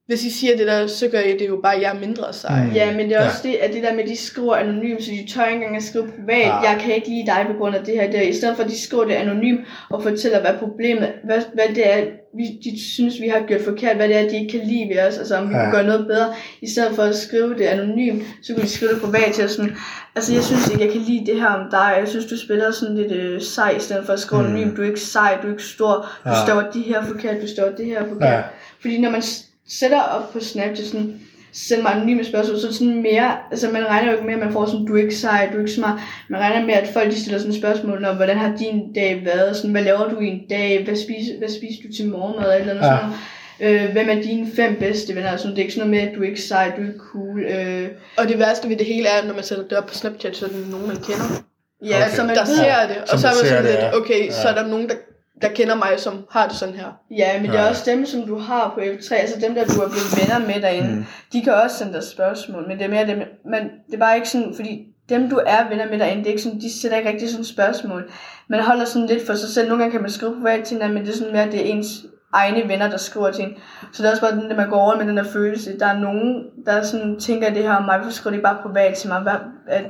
hvis 0.07 0.23
I 0.23 0.29
siger 0.29 0.57
det 0.57 0.67
der, 0.67 0.87
så 0.87 1.07
gør 1.07 1.19
I 1.19 1.37
det 1.37 1.47
jo 1.47 1.59
bare, 1.63 1.75
at 1.75 1.81
jeg 1.81 1.95
er 1.95 1.99
mindre 1.99 2.33
sej. 2.33 2.63
Mm. 2.65 2.71
Ja, 2.71 2.91
men 2.97 3.09
det 3.09 3.15
er 3.17 3.21
Ja. 3.21 3.27
også 3.27 3.39
det, 3.43 3.55
at 3.55 3.73
det 3.73 3.83
der 3.83 3.93
med, 3.93 4.03
at 4.03 4.09
de 4.09 4.17
skriver 4.17 4.55
anonymt, 4.55 5.03
så 5.03 5.11
de 5.11 5.27
tør 5.33 5.45
ikke 5.45 5.55
engang 5.55 5.77
at 5.77 5.83
skrive 5.83 6.07
privat. 6.07 6.39
Ja. 6.47 6.55
Jeg 6.59 6.77
kan 6.81 6.95
ikke 6.95 7.09
lide 7.09 7.25
dig 7.25 7.45
på 7.51 7.57
grund 7.57 7.75
af 7.75 7.83
det 7.85 7.93
her. 7.93 8.11
Der. 8.11 8.21
I 8.21 8.33
stedet 8.33 8.55
for, 8.55 8.63
at 8.63 8.69
de 8.69 8.81
skriver 8.81 9.03
det 9.03 9.13
anonymt 9.13 9.61
og 9.89 10.03
fortæller, 10.03 10.41
hvad 10.41 10.53
problemet 10.59 11.09
hvad, 11.25 11.41
hvad 11.53 11.67
det 11.75 11.93
er, 11.93 12.03
vi, 12.37 12.43
de 12.71 12.83
synes, 12.93 13.21
vi 13.21 13.27
har 13.27 13.39
gjort 13.47 13.61
forkert, 13.61 13.95
hvad 13.95 14.07
det 14.07 14.17
er, 14.17 14.29
de 14.29 14.39
ikke 14.39 14.51
kan 14.59 14.67
lide 14.67 14.89
ved 14.89 14.99
os, 15.07 15.17
altså 15.17 15.35
om 15.35 15.49
vi 15.49 15.55
Ja. 15.55 15.61
kan 15.61 15.71
gøre 15.71 15.83
noget 15.83 16.07
bedre. 16.07 16.33
I 16.61 16.69
stedet 16.69 16.95
for 16.95 17.03
at 17.03 17.15
skrive 17.15 17.53
det 17.57 17.61
anonymt, 17.65 18.23
så 18.43 18.53
kunne 18.53 18.63
de 18.63 18.69
skrive 18.69 18.91
det 18.93 19.01
privat 19.01 19.33
til 19.33 19.43
os 19.45 19.51
sådan, 19.51 19.71
altså 20.15 20.33
jeg 20.33 20.43
synes 20.43 20.69
ikke, 20.71 20.83
jeg 20.83 20.91
kan 20.91 21.01
lide 21.01 21.25
det 21.31 21.41
her 21.41 21.47
om 21.47 21.71
dig, 21.71 21.95
jeg 21.99 22.07
synes, 22.07 22.25
du 22.25 22.37
spiller 22.37 22.71
sådan 22.71 22.97
lidt 22.97 23.11
øh, 23.11 23.41
sej, 23.41 23.69
i 23.77 23.79
stedet 23.79 24.05
for 24.05 24.13
at 24.13 24.19
skrive 24.19 24.41
Mm. 24.41 24.47
anonymt, 24.47 24.77
du 24.77 24.81
er 24.81 24.87
ikke 24.87 24.99
sej, 24.99 25.37
du 25.41 25.47
er 25.47 25.51
ikke 25.51 25.63
stor, 25.63 26.09
du 26.25 26.29
Ja. 26.29 26.35
står 26.45 26.69
det 26.73 26.83
her 26.83 27.05
forkert, 27.05 27.41
du 27.41 27.47
står 27.47 27.69
det 27.77 27.85
her 27.85 28.07
forkert. 28.07 28.29
Ja. 28.33 28.41
Fordi 28.81 29.01
når 29.01 29.09
man 29.09 29.21
sætter 29.67 30.01
op 30.01 30.33
på 30.33 30.39
Snapchat 30.39 30.87
sådan, 30.87 31.19
send 31.53 31.81
mig 31.81 31.95
anonyme 31.95 32.23
spørgsmål, 32.23 32.59
så 32.59 32.73
sådan 32.73 33.01
mere, 33.01 33.31
altså 33.51 33.69
man 33.69 33.85
regner 33.89 34.07
jo 34.11 34.13
ikke 34.17 34.25
med, 34.25 34.33
at 34.33 34.39
man 34.39 34.53
får 34.53 34.65
sådan, 34.65 34.85
du 34.85 34.95
er 34.97 35.01
ikke 35.01 35.15
sej, 35.15 35.49
du 35.51 35.55
er 35.57 35.59
ikke 35.59 35.71
smart. 35.71 35.99
Man 36.29 36.39
regner 36.41 36.65
med, 36.65 36.73
at 36.73 36.87
folk 36.93 37.11
de 37.11 37.19
stiller 37.21 37.39
sådan 37.39 37.53
spørgsmål, 37.53 38.05
om 38.05 38.15
hvordan 38.15 38.37
har 38.37 38.57
din 38.57 38.93
dag 38.93 39.21
været, 39.25 39.55
sådan, 39.55 39.71
hvad 39.71 39.83
laver 39.83 40.09
du 40.09 40.19
i 40.19 40.27
en 40.27 40.41
dag, 40.49 40.83
hvad 40.83 40.95
spiser, 40.95 41.37
hvad 41.37 41.49
spiser 41.49 41.81
du 41.87 41.93
til 41.95 42.09
morgenmad, 42.09 42.59
eller 42.59 42.73
noget 42.73 42.87
Ja. 42.91 42.97
sådan 42.97 43.09
noget. 43.09 43.83
Øh, 43.85 43.91
hvem 43.91 44.09
er 44.09 44.21
dine 44.21 44.47
fem 44.55 44.75
bedste 44.79 45.15
venner? 45.15 45.37
Sådan, 45.37 45.51
det 45.51 45.57
er 45.57 45.63
ikke 45.63 45.73
sådan 45.73 45.89
noget 45.89 46.01
med, 46.03 46.09
at 46.11 46.15
du 46.17 46.23
er 46.23 46.27
ikke 46.27 46.41
sej, 46.41 46.71
du 46.77 46.81
er 46.81 46.87
ikke 46.87 46.99
cool. 47.11 47.39
Øh, 47.39 47.87
Og 48.17 48.27
det 48.27 48.39
værste 48.39 48.69
ved 48.69 48.75
det 48.77 48.85
hele 48.85 49.07
er, 49.07 49.17
at 49.21 49.27
når 49.27 49.33
man 49.33 49.43
sætter 49.43 49.63
det 49.67 49.77
op 49.77 49.85
på 49.85 49.93
Snapchat, 49.93 50.37
så 50.37 50.45
er 50.45 50.49
det 50.49 50.67
nogen, 50.71 50.87
man 50.87 50.95
kender. 50.95 51.43
ja, 51.85 51.97
Okay. 52.05 52.15
så 52.15 52.23
man 52.23 52.35
Der 52.35 52.45
ser 52.45 52.87
det, 52.87 52.97
og 53.11 53.19
så 53.19 53.27
er 53.27 53.31
man 53.31 53.45
sådan 53.49 53.63
lidt, 53.65 53.75
ja. 53.75 53.97
okay, 53.97 54.31
så 54.31 54.41
Ja. 54.49 54.49
er 54.55 54.55
der 54.61 54.67
nogen, 54.67 54.89
der, 54.89 54.95
der 55.41 55.49
kender 55.49 55.75
mig, 55.75 55.89
som 55.97 56.25
har 56.31 56.47
det 56.47 56.55
sådan 56.57 56.75
her. 56.75 56.85
Ja, 57.11 57.41
men 57.41 57.51
det 57.51 57.59
er 57.59 57.69
også 57.69 57.91
dem, 57.91 58.05
som 58.05 58.21
du 58.21 58.37
har 58.39 58.71
på 58.75 58.79
F3, 58.79 59.15
altså 59.15 59.39
dem, 59.39 59.55
der 59.55 59.65
du 59.65 59.71
er 59.81 59.89
blevet 59.89 60.17
venner 60.19 60.47
med 60.53 60.61
derinde, 60.61 60.95
Mm. 60.95 61.05
de 61.33 61.41
kan 61.41 61.53
også 61.53 61.77
sende 61.77 61.93
dig 61.93 62.03
spørgsmål, 62.03 62.67
men 62.67 62.77
det 62.77 62.85
er 62.85 62.89
mere 62.89 63.07
dem, 63.07 63.17
men 63.51 63.63
det 63.87 63.93
er 63.93 63.97
bare 63.97 64.15
ikke 64.15 64.29
sådan, 64.29 64.53
fordi 64.55 64.85
dem, 65.09 65.29
du 65.29 65.39
er 65.45 65.69
venner 65.69 65.89
med 65.89 65.99
derinde, 65.99 66.19
det 66.23 66.27
er 66.27 66.31
ikke 66.31 66.43
sådan, 66.43 66.59
de 66.61 66.81
sætter 66.81 66.97
ikke 66.97 67.09
rigtig 67.09 67.29
sådan 67.29 67.45
spørgsmål. 67.45 68.11
Man 68.49 68.59
holder 68.59 68.85
sådan 68.85 69.07
lidt 69.07 69.25
for 69.25 69.33
sig 69.33 69.49
selv. 69.49 69.67
Nogle 69.67 69.83
gange 69.83 69.91
kan 69.91 70.01
man 70.01 70.11
skrive 70.11 70.35
privat 70.35 70.63
til 70.63 70.75
hinanden, 70.75 70.93
men 70.97 71.05
det 71.05 71.13
er 71.13 71.17
sådan 71.17 71.33
mere, 71.33 71.43
at 71.43 71.51
det 71.51 71.59
er 71.59 71.65
ens 71.73 71.87
egne 72.33 72.67
venner, 72.69 72.89
der 72.89 72.97
skriver 72.97 73.31
til 73.31 73.43
en. 73.43 73.55
Så 73.93 74.03
det 74.03 74.07
er 74.07 74.11
også 74.11 74.21
bare 74.21 74.31
den, 74.41 74.49
der 74.49 74.55
man 74.55 74.69
går 74.69 74.79
over 74.79 74.97
med 74.97 75.05
den 75.07 75.17
der 75.17 75.23
følelse. 75.23 75.79
Der 75.79 75.85
er 75.85 75.99
nogen, 75.99 76.43
der 76.65 76.81
sådan 76.83 77.19
tænker 77.19 77.53
det 77.53 77.63
her 77.63 77.75
om 77.75 77.83
mig, 77.85 77.97
hvorfor 77.97 78.11
skriver 78.11 78.35
de 78.35 78.41
bare 78.41 78.57
privat 78.63 78.95
til 78.95 79.09
mig? 79.09 79.21
Hvad, 79.21 79.33
at 79.67 79.83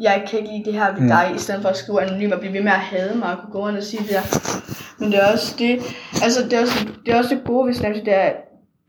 jeg 0.00 0.22
kan 0.30 0.38
ikke 0.38 0.52
lide 0.52 0.64
det 0.64 0.74
her 0.74 0.92
ved 0.94 1.00
Mm. 1.00 1.08
dig, 1.08 1.32
i 1.36 1.38
stedet 1.38 1.62
for 1.62 1.68
at 1.68 1.76
skrive 1.76 2.02
anonymt 2.02 2.32
og 2.32 2.40
blive 2.40 2.52
ved 2.52 2.62
med 2.62 2.72
at 2.72 2.78
hade 2.78 3.18
mig 3.18 3.28
og 3.32 3.38
kunne 3.40 3.52
gå 3.52 3.58
rundt 3.60 3.78
og 3.78 3.84
sige 3.84 4.02
det 4.02 4.10
der. 4.10 4.24
Men 4.98 5.12
det 5.12 5.18
er 5.22 5.32
også 5.32 5.54
det, 5.58 5.78
altså 6.22 6.42
det 6.44 6.52
er 6.52 6.60
også 6.60 6.86
det, 7.06 7.14
er 7.14 7.18
også 7.18 7.34
det 7.34 7.44
gode 7.44 7.66
ved 7.66 7.74
Snapchat, 7.74 8.04
det 8.06 8.14
er, 8.14 8.18
at 8.20 8.34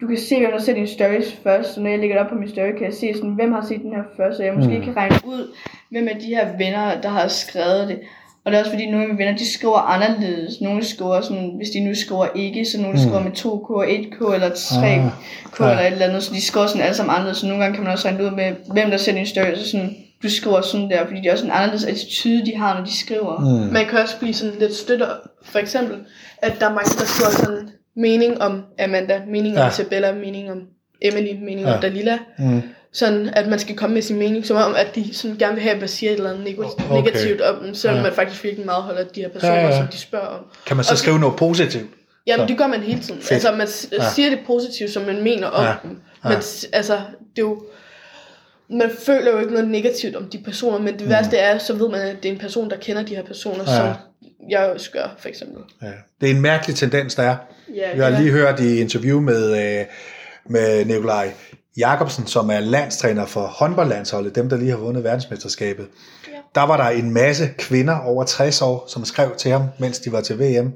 du 0.02 0.08
kan 0.08 0.18
se, 0.18 0.40
hvem 0.40 0.52
der 0.52 0.60
ser 0.60 0.74
dine 0.74 0.88
stories 0.88 1.38
først, 1.44 1.74
så 1.74 1.80
når 1.82 1.90
jeg 1.90 2.00
lægger 2.00 2.16
det 2.16 2.24
op 2.26 2.30
på 2.30 2.36
min 2.38 2.50
story, 2.50 2.72
kan 2.78 2.84
jeg 2.86 2.94
se, 2.94 3.14
sådan, 3.16 3.30
hvem 3.30 3.52
har 3.52 3.66
set 3.68 3.82
den 3.82 3.92
her 3.96 4.04
først, 4.18 4.38
så 4.38 4.44
jeg 4.44 4.54
måske 4.54 4.78
Mm. 4.78 4.84
kan 4.84 4.96
regne 4.98 5.16
ud, 5.26 5.54
hvem 5.92 6.08
af 6.08 6.16
de 6.22 6.26
her 6.36 6.48
venner, 6.58 7.02
der 7.02 7.10
har 7.10 7.28
skrevet 7.28 7.88
det. 7.88 8.00
Og 8.46 8.52
det 8.52 8.58
er 8.58 8.62
også 8.62 8.72
fordi, 8.72 8.86
nogle 8.86 9.02
af 9.04 9.08
mine 9.08 9.20
venner, 9.20 9.38
de 9.38 9.52
skriver 9.54 9.78
anderledes. 9.78 10.62
Nogle 10.62 10.84
skriver 10.86 11.22
sådan, 11.22 11.54
hvis 11.58 11.70
de 11.70 11.80
nu 11.80 11.96
skriver 11.96 12.28
ikke, 12.36 12.66
så 12.66 12.82
nogle 12.82 12.94
Mm. 12.94 13.00
skriver 13.00 13.20
med 13.24 13.32
2K, 13.32 13.70
1K 13.90 14.34
eller 14.34 14.50
3K 14.50 15.64
Ah, 15.64 15.70
eller 15.72 15.84
et 15.88 15.92
eller 15.92 16.06
andet, 16.06 16.24
så 16.24 16.34
de 16.34 16.42
skriver 16.46 16.68
sådan 16.68 16.82
alle 16.82 16.96
sammen 16.96 17.14
anderledes. 17.16 17.38
Så 17.38 17.48
nogle 17.48 17.64
gange 17.64 17.76
kan 17.76 17.84
man 17.84 17.94
også 17.94 18.08
regne 18.08 18.24
ud 18.26 18.32
med, 18.32 18.52
hvem 18.74 18.90
der 18.90 18.98
ser 18.98 19.12
din 19.14 19.26
story, 19.26 19.56
så 19.56 19.70
sådan, 19.72 19.96
du 20.24 20.30
skriver 20.30 20.62
sådan 20.62 20.90
der, 20.90 21.06
fordi 21.06 21.20
det 21.20 21.28
er 21.28 21.32
også 21.32 21.46
en 21.46 21.52
anderledes 21.52 21.86
attitude, 21.86 22.46
de 22.46 22.56
har, 22.58 22.78
når 22.78 22.86
de 22.86 22.98
skriver. 23.00 23.40
Mm. 23.40 23.74
Man 23.74 23.86
kan 23.86 24.00
også 24.00 24.18
blive 24.20 24.34
sådan 24.34 24.54
lidt 24.60 24.76
støtter. 24.76 25.08
For 25.46 25.60
eksempel, 25.60 25.98
at 26.38 26.54
der 26.60 26.66
er 26.70 26.74
mange, 26.74 26.92
der 27.00 27.06
skriver 27.06 27.32
sådan 27.32 27.70
mening 27.96 28.42
om 28.42 28.64
Amanda, 28.80 29.22
mening 29.28 29.58
om 29.58 29.64
Ja. 29.64 29.70
Isabella, 29.70 30.14
mening 30.14 30.52
om 30.52 30.58
Emily, 31.02 31.34
mening 31.46 31.68
Ja. 31.68 31.76
om 31.76 31.82
Dalila. 31.82 32.18
Mm. 32.40 32.62
Sådan, 32.94 33.30
at 33.34 33.48
man 33.48 33.60
skal 33.60 33.76
komme 33.76 33.94
med 33.94 34.02
sin 34.02 34.18
mening, 34.20 34.46
som 34.46 34.58
om, 34.58 34.76
at 34.78 34.96
de 34.96 35.14
sådan 35.14 35.38
gerne 35.38 35.54
vil 35.54 35.64
have, 35.64 35.74
at 35.74 35.80
man 35.80 35.90
siger 35.90 36.12
et 36.12 36.18
eller 36.18 36.30
andet 36.34 36.44
neg- 36.48 36.60
Okay. 36.60 36.96
negativt 36.96 37.42
om 37.42 37.64
dem, 37.64 37.74
selvom 37.76 37.98
Ja. 37.98 38.04
man 38.04 38.14
faktisk 38.14 38.44
virkelig 38.44 38.66
meget 38.66 38.84
holder 38.84 39.04
de 39.04 39.22
her 39.22 39.30
personer, 39.30 39.54
Ja, 39.54 39.60
ja, 39.60 39.66
ja. 39.68 39.74
ja. 39.76 39.80
som 39.82 39.88
de 39.88 39.98
spørger 39.98 40.28
om. 40.28 40.40
Kan 40.66 40.76
man 40.78 40.84
så 40.84 40.92
Og- 40.92 40.98
skrive 40.98 41.20
noget 41.20 41.36
positivt? 41.36 41.86
Jamen, 42.28 42.48
Så. 42.48 42.52
det 42.52 42.58
gør 42.58 42.68
man 42.68 42.80
hele 42.80 43.00
tiden. 43.02 43.20
Fedt. 43.22 43.32
Altså, 43.32 43.52
man 43.52 43.68
s- 43.68 43.88
Ja. 43.92 44.10
siger 44.10 44.30
det 44.30 44.40
positivt, 44.48 44.90
som 44.92 45.04
man 45.04 45.22
mener 45.24 45.48
om 45.48 45.64
Ja. 45.64 45.70
ja. 45.70 45.76
dem. 45.84 45.98
Ja. 46.26 46.30
Men 46.30 46.42
s- 46.42 46.66
altså, 46.74 46.94
det 46.94 47.38
er 47.38 47.42
jo... 47.42 47.64
Man 48.74 48.92
føler 49.06 49.32
jo 49.32 49.40
ikke 49.40 49.54
noget 49.54 49.68
negativt 49.70 50.16
om 50.16 50.26
de 50.30 50.38
personer, 50.46 50.78
men 50.80 51.00
det 51.00 51.10
værste 51.10 51.38
er, 51.38 51.58
så 51.58 51.74
ved 51.74 51.90
man, 51.90 52.02
at 52.02 52.16
det 52.24 52.30
er 52.30 52.34
en 52.34 52.40
person, 52.40 52.70
der 52.70 52.78
kender 52.78 53.04
de 53.04 53.16
her 53.16 53.24
personer, 53.24 53.64
Ja. 53.68 53.72
ja. 53.74 53.94
som 53.94 53.96
jeg 54.50 54.60
også 54.60 54.92
gør, 54.92 55.16
for 55.20 55.30
eksempel. 55.30 55.58
Ja. 55.82 55.88
Det 56.22 56.32
er 56.32 56.36
en 56.36 56.42
mærkelig 56.42 56.76
tendens, 56.76 57.16
der 57.16 57.24
er. 57.24 57.36
Ja, 57.76 57.94
Vi 57.94 58.00
har 58.00 58.10
ja. 58.10 58.20
lige 58.20 58.32
hørt 58.32 58.60
i 58.60 58.80
interview 58.82 59.20
med, 59.20 59.52
øh, 59.80 59.86
med 60.50 60.86
Nikolaj 60.86 61.32
Jakobsen, 61.78 62.28
som 62.28 62.50
er 62.50 62.60
landstræner 62.60 63.26
for 63.26 63.42
håndboldlandsholdet, 63.42 64.36
dem 64.36 64.50
der 64.50 64.58
lige 64.58 64.70
har 64.72 64.78
vundet 64.78 65.04
verdensmesterskabet. 65.04 65.86
Der 66.56 66.62
var 66.62 66.78
der 66.78 66.86
en 66.90 67.12
masse 67.12 67.50
kvinder 67.58 68.00
over 68.00 68.24
60 68.24 68.62
år, 68.62 68.86
som 68.88 69.06
skrev 69.06 69.36
til 69.38 69.52
ham, 69.52 69.64
mens 69.80 70.00
de 70.00 70.12
var 70.12 70.22
til 70.22 70.40
VM, 70.40 70.74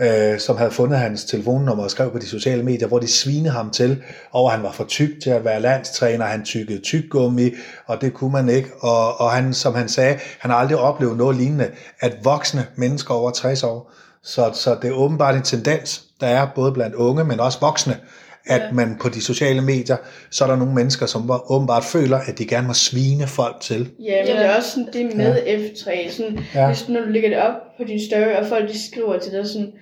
øh, 0.00 0.38
som 0.38 0.56
havde 0.56 0.70
fundet 0.70 0.98
hans 0.98 1.24
telefonnummer 1.24 1.84
og 1.84 1.90
skrev 1.90 2.12
på 2.12 2.18
de 2.18 2.26
sociale 2.26 2.62
medier, 2.62 2.88
hvor 2.88 2.98
de 2.98 3.08
svinede 3.08 3.50
ham 3.50 3.70
til, 3.70 4.02
og 4.30 4.52
han 4.52 4.62
var 4.62 4.72
for 4.72 4.84
tyk 4.84 5.22
til 5.22 5.30
at 5.30 5.44
være 5.44 5.60
landstræner, 5.60 6.24
han 6.24 6.44
tykkede 6.44 6.80
tyggummi, 6.80 7.50
og 7.86 8.00
det 8.00 8.14
kunne 8.14 8.32
man 8.32 8.48
ikke. 8.48 8.70
Og, 8.80 9.20
og 9.20 9.30
han, 9.30 9.54
som 9.54 9.74
han 9.74 9.88
sagde, 9.88 10.18
han 10.38 10.50
har 10.50 10.58
aldrig 10.58 10.78
oplevet 10.78 11.16
noget 11.16 11.36
lignende, 11.36 11.70
at 12.00 12.16
voksne 12.22 12.66
mennesker 12.76 13.14
over 13.14 13.30
60 13.30 13.62
år, 13.62 13.92
så, 14.22 14.50
så 14.54 14.76
det 14.82 14.90
er 14.90 14.94
åbenbart 14.94 15.34
en 15.34 15.42
tendens, 15.42 16.04
der 16.20 16.26
er 16.26 16.46
både 16.54 16.72
blandt 16.72 16.94
unge, 16.94 17.24
men 17.24 17.40
også 17.40 17.60
voksne, 17.60 17.96
at 18.46 18.60
Ja. 18.60 18.72
man 18.72 18.96
på 19.00 19.08
de 19.08 19.20
sociale 19.24 19.60
medier, 19.60 19.96
så 20.30 20.44
er 20.44 20.48
der 20.48 20.56
nogle 20.56 20.74
mennesker, 20.74 21.06
som 21.06 21.30
åbenbart 21.50 21.84
føler, 21.84 22.16
at 22.18 22.38
de 22.38 22.46
gerne 22.46 22.66
må 22.66 22.72
svine 22.74 23.26
folk 23.26 23.56
til. 23.60 23.90
Ja, 24.00 24.24
men 24.24 24.34
Ja. 24.34 24.40
det 24.42 24.46
er 24.46 24.56
også 24.56 24.70
sådan 24.70 24.88
det 24.92 25.16
med 25.16 25.36
F3. 25.36 26.10
Sådan, 26.10 26.38
Ja. 26.54 26.60
ja. 26.60 26.66
Hvis 26.66 26.88
når 26.88 27.00
du 27.00 27.08
lægger 27.08 27.28
det 27.28 27.38
op 27.38 27.54
på 27.78 27.84
din 27.84 28.00
story, 28.10 28.34
og 28.42 28.46
folk 28.46 28.68
de 28.72 28.86
skriver 28.90 29.18
til 29.18 29.32
dig 29.32 29.46
sådan, 29.46 29.72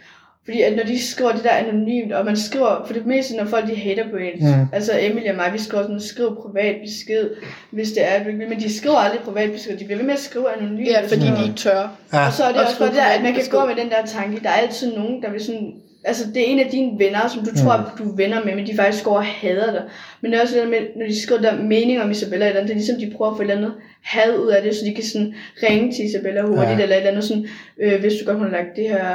fordi 0.44 0.62
at 0.62 0.76
når 0.76 0.82
de 0.82 1.06
skriver 1.06 1.32
det 1.32 1.44
der 1.44 1.50
anonymt, 1.50 2.12
og 2.12 2.24
man 2.24 2.36
skriver, 2.36 2.82
for 2.86 2.92
det 2.92 3.06
meste, 3.06 3.36
når 3.36 3.44
folk 3.44 3.66
de 3.68 3.74
hater 3.76 4.10
på 4.10 4.16
en, 4.16 4.48
Mm. 4.58 4.66
altså 4.72 4.92
Emilie 5.00 5.30
og 5.30 5.36
mig, 5.36 5.50
vi 5.52 5.58
skriver 5.58 5.82
sådan, 5.82 6.00
skriv 6.00 6.36
privat 6.42 6.76
besked, 6.86 7.30
hvis 7.70 7.88
det 7.92 8.02
er, 8.14 8.24
men 8.48 8.60
de 8.60 8.76
skriver 8.78 8.96
aldrig 8.96 9.20
privat 9.20 9.52
besked, 9.52 9.76
de 9.78 9.84
bliver 9.84 9.98
ved 9.98 10.06
med 10.06 10.14
at 10.14 10.20
skrive 10.20 10.56
anonymt. 10.56 10.88
Ja, 10.88 11.00
fordi 11.06 11.24
Ja. 11.26 11.34
de 11.36 11.42
ikke 11.42 11.56
tør. 11.56 11.88
Ja, 12.12 12.26
Og 12.26 12.32
så 12.32 12.44
er 12.44 12.48
det 12.48 12.56
Og 12.60 12.66
også 12.66 12.78
bare 12.78 12.88
det 12.88 12.96
der, 12.96 13.04
at 13.04 13.22
man 13.22 13.34
kan 13.34 13.42
gå 13.50 13.66
med 13.66 13.74
den 13.76 13.88
der 13.90 14.06
tanke, 14.06 14.40
der 14.42 14.48
er 14.48 14.52
altid 14.54 14.96
nogen, 14.96 15.22
der 15.22 15.30
vil 15.30 15.44
sådan, 15.44 15.72
altså 16.04 16.24
det 16.34 16.42
er 16.42 16.46
en 16.46 16.58
af 16.58 16.68
dine 16.70 16.98
venner, 16.98 17.28
som 17.28 17.44
du 17.44 17.56
tror, 17.64 17.76
Mm. 17.76 18.04
du 18.04 18.12
er 18.12 18.16
venner 18.16 18.44
med, 18.44 18.54
men 18.54 18.66
de 18.66 18.76
faktisk 18.76 19.04
går 19.04 19.16
og 19.16 19.24
hader 19.24 19.72
dig. 19.72 19.82
Men 20.20 20.30
det 20.32 20.38
er 20.38 20.42
også 20.42 20.54
det 20.54 20.62
der 20.62 20.68
med, 20.70 20.78
når 20.96 21.06
de 21.06 21.22
skriver 21.22 21.40
der 21.40 21.62
mening 21.62 22.02
om 22.02 22.10
Isabella 22.10 22.46
eller 22.46 22.60
andet, 22.60 22.68
det 22.68 22.74
er 22.74 22.78
ligesom, 22.86 23.00
de 23.00 23.12
prøver 23.16 23.30
at 23.30 23.36
få 23.36 23.42
et 23.42 23.50
eller 23.50 23.56
andet 23.56 23.74
had 24.02 24.38
ud 24.38 24.48
af 24.48 24.62
det, 24.62 24.74
så 24.74 24.84
de 24.84 24.94
kan 24.94 25.04
sådan 25.04 25.34
ringe 25.62 25.92
til 25.92 26.04
Isabella 26.04 26.40
hurtigt, 26.42 26.62
Ja. 26.64 26.76
ja. 26.76 26.82
eller 26.82 26.96
et 26.96 26.98
eller 26.98 27.10
andet 27.10 27.24
sådan, 27.24 27.46
øh, 27.82 28.00
hvis 28.00 28.12
du 28.12 28.24
godt, 28.26 28.36
hun 28.38 28.46
har 28.46 28.52
lagt 28.52 28.76
det 28.76 28.88
her 28.88 29.06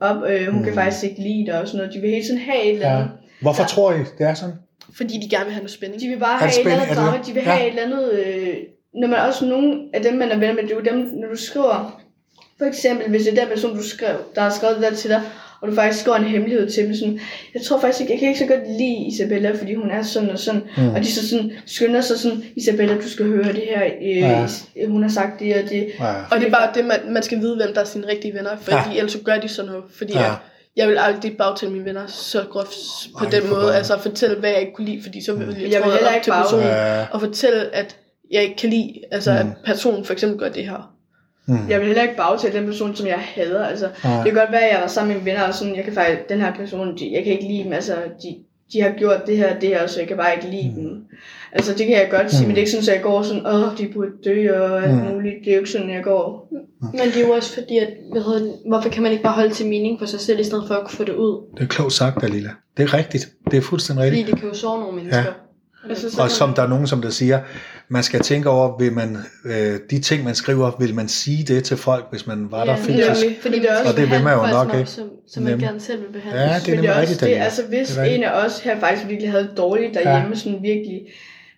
op, 0.00 0.16
øh, 0.30 0.46
hun 0.46 0.58
Mm. 0.58 0.64
kan 0.64 0.74
faktisk 0.74 1.04
ikke 1.04 1.22
lide 1.22 1.46
dig 1.46 1.60
og 1.60 1.66
sådan 1.68 1.78
noget. 1.78 1.94
De 1.94 2.00
vil 2.00 2.10
hele 2.10 2.24
tiden 2.24 2.38
have 2.40 2.62
et 2.64 2.72
eller 2.74 2.88
ja. 2.88 2.94
andet. 2.96 3.10
Hvorfor 3.40 3.64
tror 3.64 3.92
I, 3.92 3.98
det 4.18 4.26
er 4.26 4.34
sådan? 4.34 4.54
Fordi 4.96 5.14
de 5.24 5.28
gerne 5.30 5.44
vil 5.44 5.52
have 5.54 5.62
noget 5.62 5.70
spænding. 5.70 6.02
De 6.02 6.08
vil 6.08 6.18
bare 6.18 6.38
have 6.38 6.50
et 6.50 6.58
eller 6.58 6.72
andet 6.72 6.88
det 6.88 6.96
drama, 6.96 7.18
de 7.26 7.32
vil 7.32 7.42
Ja. 7.46 7.50
have 7.50 7.62
et 7.66 7.68
eller 7.68 7.82
andet, 7.86 8.12
øh, 8.12 8.54
når 8.94 9.08
man 9.08 9.18
også 9.18 9.44
nogle 9.44 9.80
af 9.94 10.02
dem, 10.02 10.14
man 10.14 10.30
er 10.30 10.36
venner 10.38 10.54
med, 10.54 10.62
det 10.62 10.70
er 10.72 10.74
jo 10.74 10.80
dem, 10.80 10.98
når 11.20 11.28
du 11.28 11.36
skriver, 11.36 12.02
for 12.58 12.64
eksempel, 12.64 13.10
hvis 13.10 13.22
det 13.22 13.38
er 13.38 13.40
den 13.40 13.48
person, 13.54 13.76
du 13.76 13.82
skrev, 13.82 14.16
der 14.34 14.40
har 14.40 14.50
skrevet 14.50 14.76
det 14.76 14.84
der 14.84 14.94
til 14.94 15.10
dig, 15.10 15.22
og 15.62 15.68
du 15.68 15.74
faktisk 15.74 16.00
skriver 16.00 16.16
en 16.16 16.24
hemmelighed 16.24 16.70
til 16.70 16.84
dem, 16.86 16.94
sådan, 16.94 17.20
jeg 17.54 17.62
tror 17.62 17.80
faktisk 17.80 18.00
ikke, 18.00 18.12
jeg 18.12 18.18
kan 18.20 18.28
ikke 18.28 18.40
så 18.40 18.46
godt 18.46 18.68
lide 18.78 19.06
Isabella, 19.12 19.50
fordi 19.50 19.74
hun 19.74 19.90
er 19.90 20.02
sådan 20.02 20.30
og 20.30 20.38
sådan, 20.38 20.62
Mm. 20.76 20.82
mm. 20.82 20.88
og 20.94 21.00
de 21.00 21.12
så 21.12 21.28
sådan, 21.28 21.52
skynder 21.66 22.00
sig 22.00 22.18
sådan, 22.18 22.44
Isabella, 22.56 22.94
du 22.94 23.08
skal 23.08 23.26
høre 23.26 23.44
det 23.52 23.62
her, 23.76 23.84
øh, 24.02 24.16
Ja. 24.18 24.46
ja. 24.76 24.86
hun 24.86 25.02
har 25.02 25.10
sagt 25.10 25.40
det 25.40 25.56
og 25.56 25.70
det. 25.70 25.86
Ja. 26.00 26.12
Og 26.30 26.40
det 26.40 26.46
er 26.46 26.50
bare 26.50 26.70
det, 26.74 26.84
man, 26.84 26.98
man 27.08 27.22
skal 27.22 27.38
vide, 27.40 27.56
hvem 27.56 27.74
der 27.74 27.80
er 27.80 27.84
sine 27.84 28.06
rigtige 28.08 28.34
venner, 28.34 28.56
fordi 28.60 28.76
Ja. 28.92 28.96
ellers 28.96 29.12
så 29.12 29.18
gør 29.24 29.36
de 29.36 29.48
sådan 29.48 29.70
noget. 29.70 29.84
Fordi 29.98 30.12
Ja. 30.12 30.32
jeg 30.76 30.88
vil 30.88 30.96
aldrig 31.00 31.36
bagtale 31.36 31.72
mine 31.72 31.84
venner 31.84 32.06
så 32.06 32.44
groft 32.50 32.68
på 33.18 33.24
Ej, 33.24 33.30
den 33.30 33.42
måde, 33.42 33.54
pokker. 33.60 33.72
altså 33.72 33.94
at 33.94 34.00
fortælle, 34.00 34.36
hvad 34.36 34.50
jeg 34.50 34.60
ikke 34.60 34.72
kunne 34.72 34.86
lide, 34.86 35.02
fordi 35.02 35.24
så 35.24 35.34
vil 35.34 35.46
jeg, 35.46 35.56
Jeg 35.56 35.64
vil 35.64 35.72
træde 35.72 35.92
heller 35.92 36.08
op 36.08 36.14
ikke 36.14 36.24
til 36.24 36.30
personen, 36.30 36.66
Ja. 36.66 37.04
og 37.12 37.20
fortælle, 37.20 37.74
at 37.74 37.96
jeg 38.30 38.42
ikke 38.42 38.56
kan 38.56 38.70
lide, 38.70 38.94
altså 39.12 39.32
Mm. 39.32 39.38
at 39.38 39.46
personen 39.64 40.04
for 40.04 40.12
eksempel 40.12 40.38
gør 40.38 40.48
det 40.48 40.64
her. 40.64 40.91
Mm. 41.46 41.56
Jeg 41.70 41.78
vil 41.78 41.86
heller 41.86 42.02
ikke 42.02 42.16
bagtale 42.16 42.58
den 42.58 42.66
person, 42.66 42.96
som 42.96 43.06
jeg 43.06 43.18
hader. 43.18 43.64
Altså, 43.66 43.88
Nej. 44.04 44.16
det 44.16 44.32
kan 44.32 44.40
godt 44.40 44.52
være, 44.52 44.62
at 44.68 44.72
jeg 44.74 44.80
var 44.82 44.88
sammen 44.88 45.08
med 45.14 45.22
mine 45.22 45.30
venner, 45.32 45.48
og 45.48 45.54
sådan, 45.54 45.76
jeg 45.76 45.84
kan 45.84 45.92
faktisk, 45.92 46.28
den 46.28 46.40
her 46.40 46.54
person, 46.54 46.98
de, 46.98 47.12
jeg 47.12 47.24
kan 47.24 47.32
ikke 47.32 47.48
lide 47.48 47.64
dem, 47.64 47.72
altså, 47.72 47.94
de, 48.22 48.36
de 48.72 48.80
har 48.82 48.90
gjort 48.98 49.26
det 49.26 49.36
her, 49.36 49.58
det 49.58 49.68
her, 49.68 49.86
så 49.86 50.00
jeg 50.00 50.08
kan 50.08 50.16
bare 50.16 50.34
ikke 50.34 50.50
lide 50.50 50.68
Mm. 50.76 50.82
mm. 50.82 50.88
dem. 50.88 51.04
Altså, 51.52 51.74
det 51.74 51.86
kan 51.86 51.96
jeg 51.96 52.08
godt 52.10 52.30
sige, 52.30 52.40
Mm. 52.42 52.46
men 52.46 52.54
det 52.56 52.62
er 52.62 52.66
ikke 52.66 52.70
sådan, 52.70 52.88
at 52.88 52.94
jeg 52.94 53.02
går 53.02 53.22
sådan, 53.22 53.46
åh, 53.46 53.78
de 53.78 53.88
burde 53.94 54.10
dø, 54.24 54.52
og 54.60 54.82
alt 54.84 54.92
Mm. 54.94 55.14
muligt. 55.14 55.34
Det 55.44 55.48
er 55.50 55.54
jo 55.54 55.58
ikke 55.60 55.70
sådan, 55.70 55.90
jeg 55.90 56.02
går. 56.02 56.48
Men 56.80 57.00
det 57.00 57.16
er 57.16 57.26
jo 57.26 57.32
også 57.32 57.54
fordi, 57.54 57.78
at, 57.78 57.88
hvad 58.12 58.22
hedder 58.22 58.52
hvorfor 58.68 58.88
kan 58.88 59.02
man 59.02 59.12
ikke 59.12 59.24
bare 59.24 59.32
holde 59.32 59.54
til 59.54 59.66
mening 59.66 59.98
for 59.98 60.06
sig 60.06 60.20
selv, 60.20 60.40
i 60.40 60.44
stedet 60.44 60.64
for 60.68 60.74
at 60.74 60.80
kunne 60.80 60.96
få 60.96 61.04
det 61.04 61.14
ud? 61.14 61.42
Det 61.56 61.62
er 61.62 61.66
klogt 61.66 61.92
sagt, 61.92 62.20
Dalila. 62.22 62.50
Det 62.76 62.82
er 62.82 62.94
rigtigt. 62.94 63.28
Det 63.50 63.56
er 63.56 63.60
fuldstændig 63.62 64.02
Fordi 64.04 64.16
rigtigt. 64.16 64.30
det 64.34 64.40
kan 64.40 64.48
jo 64.48 64.54
såre 64.54 64.80
nogle 64.80 64.96
mennesker. 64.96 65.18
Altså, 65.18 65.32
så 65.94 66.22
Og 66.22 66.30
som 66.30 66.54
der 66.54 66.62
er 66.62 66.66
nogen, 66.68 66.86
som 66.86 67.02
der 67.02 67.10
siger, 67.10 67.40
man 67.88 68.02
skal 68.02 68.20
tænke 68.20 68.48
over, 68.50 68.78
vil 68.78 68.92
man, 68.92 69.18
øh, 69.44 69.78
de 69.90 69.98
ting, 70.00 70.24
man 70.24 70.34
skriver, 70.34 70.70
vil 70.78 70.94
man 70.94 71.08
sige 71.08 71.44
det 71.54 71.64
til 71.64 71.76
folk, 71.76 72.06
hvis 72.10 72.26
man 72.26 72.46
var 72.50 72.64
der 72.64 72.72
Ja, 72.72 72.78
fysisk? 72.78 73.22
nemlig. 73.22 73.38
Fordi 73.42 73.58
det 73.58 73.70
er 73.70 73.78
også- 73.78 73.90
Og 73.90 73.96
det 73.96 74.10
vil 74.10 74.22
man 74.24 74.32
jo 74.38 74.42
nok 74.46 74.70
som, 74.70 74.78
ikke. 74.78 74.90
Som, 74.90 75.04
som 75.28 75.42
man 75.42 75.58
gerne 75.58 75.80
selv 75.80 76.00
vil 76.02 76.12
behandle. 76.12 76.40
Ja, 76.40 76.46
det 76.48 76.54
er 76.54 76.58
det 76.60 76.68
nemlig 76.74 76.88
er 76.88 76.92
også 76.92 77.00
rigtigt, 77.00 77.20
det, 77.20 77.26
altså 77.34 77.62
hvis 77.68 77.88
Det 77.88 78.14
en 78.14 78.22
af 78.24 78.44
os 78.46 78.60
her 78.60 78.80
faktisk 78.80 79.08
virkelig 79.08 79.30
havde 79.30 79.44
det 79.44 79.56
dårligt 79.56 79.94
derhjemme, 79.94 80.28
ja. 80.28 80.34
sådan 80.34 80.58
virkelig 80.62 81.00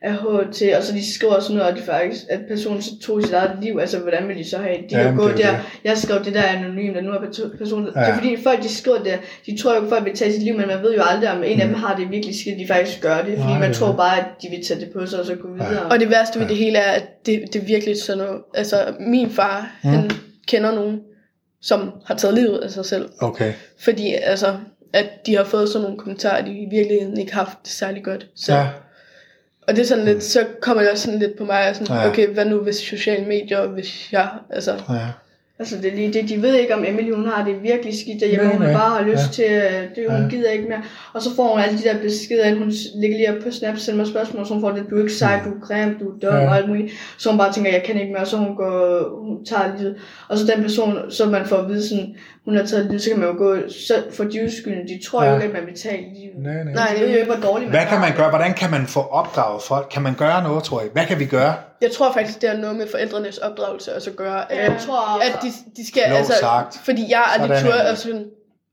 er 0.04 0.12
HT, 0.12 0.62
og 0.76 0.82
så 0.82 0.92
de 0.92 1.14
skriver 1.14 1.40
sådan 1.40 1.56
noget, 1.56 1.70
at, 1.70 1.76
de 1.76 1.82
faktisk, 1.82 2.22
at 2.30 2.40
personen 2.48 2.82
så 2.82 2.90
tog 3.02 3.22
sit 3.22 3.32
eget 3.32 3.52
liv, 3.62 3.78
altså 3.80 3.98
hvordan 3.98 4.28
vil 4.28 4.36
de 4.38 4.50
så 4.50 4.58
have, 4.58 4.76
de 4.76 4.84
Ja, 4.90 5.00
ja, 5.02 5.08
men 5.10 5.16
gå 5.16 5.28
det 5.28 5.32
er 5.32 5.36
der, 5.36 5.50
det. 5.50 5.60
jeg 5.84 5.98
skrev 5.98 6.24
det 6.24 6.34
der 6.34 6.42
anonymt, 6.42 6.96
og 6.96 7.02
nu 7.04 7.10
er 7.10 7.18
perso- 7.18 7.56
personen, 7.58 7.88
ja. 7.94 8.00
Ja. 8.00 8.06
det 8.06 8.12
er 8.12 8.16
fordi 8.18 8.36
folk 8.42 8.62
de 8.62 8.68
skriver 8.74 8.98
det, 9.02 9.18
de 9.46 9.58
tror 9.58 9.74
jo, 9.76 9.82
at 9.82 9.88
folk 9.88 10.04
vil 10.04 10.16
tage 10.16 10.32
sit 10.32 10.42
liv, 10.42 10.56
men 10.56 10.66
man 10.66 10.82
ved 10.82 10.94
jo 10.94 11.02
aldrig, 11.10 11.30
om 11.30 11.42
en 11.44 11.60
af 11.60 11.66
dem 11.66 11.74
har 11.76 11.96
det 11.96 12.10
virkelig 12.10 12.40
skidt, 12.40 12.58
de 12.58 12.66
faktisk 12.66 13.00
gør 13.00 13.14
det, 13.16 13.24
fordi 13.24 13.34
Mm. 13.36 13.40
Nej, 13.48 13.58
man 13.58 13.68
det 13.68 13.76
er 13.76 13.80
tror 13.80 13.92
bare, 13.96 14.18
at 14.18 14.24
de 14.42 14.48
vil 14.50 14.64
tage 14.64 14.80
det 14.80 14.90
på 14.92 15.06
sig, 15.06 15.20
og 15.20 15.26
så 15.26 15.34
gå 15.34 15.48
videre. 15.52 15.82
Og 15.90 16.00
det 16.00 16.10
værste 16.10 16.40
ved 16.40 16.48
det 16.48 16.56
hele 16.56 16.78
er, 16.78 16.92
at 16.92 17.26
det, 17.26 17.42
det 17.52 17.62
er 17.62 17.66
virkelig 17.66 18.02
sådan 18.02 18.24
noget, 18.24 18.40
altså 18.54 18.76
min 19.00 19.30
far, 19.30 19.70
mm. 19.84 19.90
han 19.90 20.10
kender 20.48 20.74
nogen, 20.74 21.00
som 21.62 21.90
har 22.06 22.14
taget 22.14 22.34
livet 22.34 22.58
af 22.58 22.70
sig 22.70 22.84
selv, 22.84 23.08
Okay. 23.20 23.52
fordi 23.80 24.14
altså, 24.22 24.54
at 24.92 25.06
de 25.26 25.36
har 25.36 25.44
fået 25.44 25.68
sådan 25.68 25.82
nogle 25.82 25.98
kommentarer, 25.98 26.36
at 26.36 26.44
de 26.46 26.50
i 26.50 26.66
virkeligheden 26.70 27.18
ikke 27.18 27.34
har 27.34 27.44
haft 27.44 27.58
det 27.62 27.70
særlig 27.72 28.04
godt. 28.04 28.26
Så, 28.36 28.54
Ja. 28.54 28.66
Og 29.68 29.74
det 29.76 29.82
er 29.82 29.86
sådan 29.86 30.04
lidt, 30.04 30.24
så 30.24 30.46
kommer 30.60 30.82
det 30.82 30.92
også 30.92 31.04
sådan 31.04 31.18
lidt 31.20 31.38
på 31.38 31.44
mig, 31.44 31.68
og 31.70 31.76
sådan, 31.76 31.96
Ja. 31.96 32.08
okay, 32.08 32.28
hvad 32.28 32.44
nu 32.44 32.58
hvis 32.58 32.76
sociale 32.76 33.24
medier, 33.26 33.66
hvis 33.66 34.12
jeg, 34.12 34.28
altså, 34.50 34.70
ja. 34.88 35.06
Altså 35.58 35.76
det 35.82 35.92
er 35.92 35.96
lige 35.96 36.12
det, 36.12 36.28
de 36.28 36.42
ved 36.42 36.54
ikke 36.54 36.74
om 36.74 36.84
Emily, 36.86 37.14
hun 37.14 37.26
har 37.26 37.44
det 37.44 37.62
virkelig 37.62 37.94
skidt 38.00 38.20
derhjemme, 38.20 38.44
Nej, 38.46 38.52
hun 38.56 38.62
nej. 38.62 38.72
bare 38.72 38.90
har 38.90 39.02
lyst 39.10 39.38
Ja. 39.38 39.44
til, 39.44 39.44
øh, 39.44 39.82
det, 39.96 40.10
hun 40.10 40.22
Ja. 40.22 40.28
gider 40.28 40.50
ikke 40.50 40.68
mere. 40.68 40.82
Og 41.14 41.22
så 41.22 41.34
får 41.36 41.48
hun 41.52 41.60
alle 41.60 41.78
de 41.78 41.82
der 41.82 41.98
beskeder, 42.02 42.44
ind. 42.44 42.58
hun 42.58 42.72
ligger 42.94 43.16
lige 43.16 43.36
op 43.36 43.42
på 43.42 43.50
Snap, 43.50 43.76
sender 43.78 43.96
mig 43.96 44.06
spørgsmål, 44.06 44.46
så 44.46 44.52
hun 44.52 44.60
får 44.62 44.70
det, 44.70 44.84
du 44.90 44.96
er 44.96 45.00
ikke 45.00 45.12
sej, 45.12 45.40
du 45.44 45.50
er 45.50 45.60
grim, 45.66 45.94
du 46.00 46.08
er 46.08 46.18
dum 46.22 46.34
ja. 46.40 46.48
og 46.48 46.56
alt 46.56 46.68
muligt. 46.68 46.92
Så 47.18 47.28
hun 47.30 47.38
bare 47.38 47.52
tænker, 47.52 47.70
jeg 47.72 47.82
kan 47.82 48.00
ikke 48.00 48.12
mere, 48.12 48.22
og 48.22 48.26
så 48.26 48.36
hun 48.36 48.56
går, 48.56 49.08
hun 49.26 49.44
tager 49.44 49.72
livet. 49.78 49.96
Og 50.28 50.38
så 50.38 50.46
den 50.54 50.62
person, 50.62 50.98
så 51.10 51.26
man 51.26 51.44
får 51.46 51.56
at 51.56 51.68
vide 51.68 51.88
sådan, 51.88 52.14
hun 52.44 52.56
har 52.56 52.66
taget 52.66 52.86
livet, 52.86 53.02
så 53.02 53.10
kan 53.10 53.18
man 53.18 53.28
jo 53.28 53.34
gå, 53.38 53.56
så 53.68 53.94
for 54.12 54.24
de 54.24 54.44
uskyldige, 54.46 54.88
de 54.98 55.04
tror 55.06 55.22
Ja. 55.24 55.28
jo 55.30 55.34
ikke, 55.36 55.46
at 55.46 55.52
man 55.52 55.66
vil 55.66 55.78
tage 55.80 56.12
livet. 56.14 56.34
Nej, 56.38 56.54
nej. 56.64 56.72
Nej, 56.72 56.94
De 56.94 57.00
ved 57.00 57.08
jo 57.10 57.14
ikke, 57.14 57.32
hvor 57.32 57.48
dårligt 57.48 57.70
man 57.70 57.78
Hvad 57.80 57.88
kan 57.88 58.00
man 58.00 58.08
det. 58.08 58.16
gøre? 58.16 58.28
Hvordan 58.30 58.54
kan 58.54 58.70
man 58.70 58.86
få 58.86 59.00
opdraget 59.00 59.62
folk? 59.62 59.86
Kan 59.90 60.02
man 60.02 60.14
gøre 60.14 60.42
noget, 60.42 60.64
tror 60.64 60.80
jeg? 60.80 60.90
Hvad 60.92 61.06
kan 61.06 61.18
vi 61.18 61.24
gøre? 61.26 61.54
jeg 61.82 61.92
tror 61.92 62.12
faktisk, 62.12 62.40
det 62.40 62.48
har 62.48 62.56
noget 62.56 62.76
med 62.76 62.86
forældrenes 62.90 63.38
opdragelse 63.38 63.92
at 63.92 64.02
så 64.02 64.10
gøre, 64.10 64.52
at, 64.52 64.58
Ja, 64.58 64.72
jeg 64.72 64.80
tror 64.86 64.98
også. 65.00 65.28
at 65.32 65.42
de, 65.42 65.48
de 65.76 65.86
skal, 65.88 66.02
Klogt 66.06 66.18
altså, 66.18 66.34
sagt. 66.40 66.80
fordi 66.84 67.06
jeg 67.10 67.24
er 67.38 67.42
er 67.54 67.60
tur 67.62 67.72
det. 67.72 67.78
at 67.80 67.98
sådan, 67.98 68.24